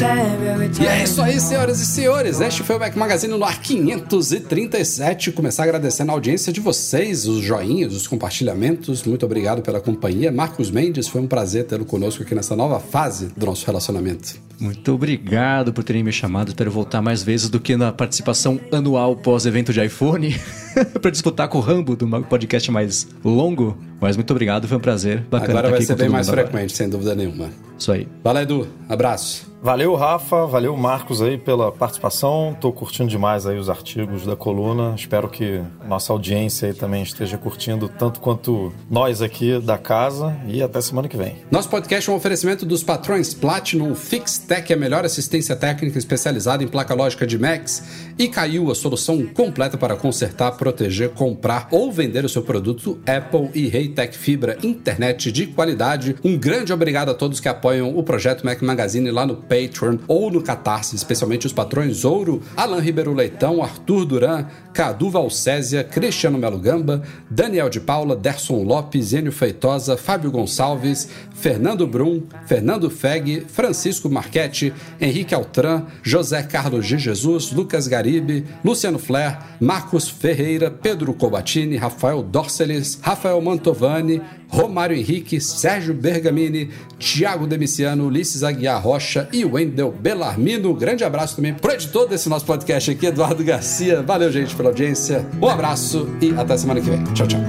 [0.01, 2.39] E é isso aí, senhoras e senhores.
[2.39, 5.33] Este foi o Mac Magazine no ar 537.
[5.33, 9.03] Começar agradecendo a audiência de vocês, os joinhas, os compartilhamentos.
[9.03, 10.31] Muito obrigado pela companhia.
[10.31, 14.35] Marcos Mendes, foi um prazer tê-lo conosco aqui nessa nova fase do nosso relacionamento.
[14.57, 16.49] Muito obrigado por terem me chamado.
[16.49, 20.33] Espero voltar mais vezes do que na participação anual pós-evento de iPhone
[21.01, 23.77] para disputar com o Rambo do podcast mais longo.
[23.99, 25.25] Mas muito obrigado, foi um prazer.
[25.29, 26.47] Bacana Agora vai ser bem mais agora.
[26.47, 27.49] frequente, sem dúvida nenhuma.
[27.77, 28.07] Isso aí.
[28.23, 28.67] Valeu, Edu.
[28.87, 29.48] Abraço.
[29.61, 30.45] Valeu, Rafa.
[30.45, 32.55] Valeu, Marcos, aí pela participação.
[32.59, 34.95] Tô curtindo demais aí os artigos da coluna.
[34.95, 40.35] Espero que nossa audiência aí também esteja curtindo tanto quanto nós aqui da casa.
[40.47, 41.43] E até semana que vem.
[41.51, 46.67] Nosso podcast é um oferecimento dos patrões Platinum FixTech, a melhor assistência técnica especializada em
[46.67, 47.83] placa lógica de Macs,
[48.19, 53.49] e Caiu, a solução completa para consertar, proteger, comprar ou vender o seu produto Apple
[53.55, 56.17] e Reitec Fibra, internet de qualidade.
[56.21, 60.29] Um grande obrigado a todos que apoiam o projeto Mac Magazine lá no Patreon ou
[60.29, 66.59] no Catarse, especialmente os patrões Ouro, Alan Ribeiro Leitão, Arthur Duran, Cadu Valcésia, Cristiano Melo
[66.59, 67.01] Gamba,
[67.31, 74.73] Daniel de Paula, Derson Lopes, Enio Feitosa, Fábio Gonçalves, Fernando Brum, Fernando Feg, Francisco Marchetti,
[74.99, 82.23] Henrique Altran, José Carlos de Jesus, Lucas Garibe, Luciano Flair, Marcos Ferreira, Pedro Cobatini, Rafael
[82.23, 90.73] Dorceles, Rafael Mantovani, Romário Henrique, Sérgio Bergamini, Tiago Demiciano, Ulisses Aguiar Rocha e Wendel Bellarmino.
[90.73, 94.01] Grande abraço também pro editor desse nosso podcast aqui, Eduardo Garcia.
[94.01, 95.25] Valeu, gente, pela audiência.
[95.39, 97.03] Um abraço e até semana que vem.
[97.13, 97.39] Tchau, tchau.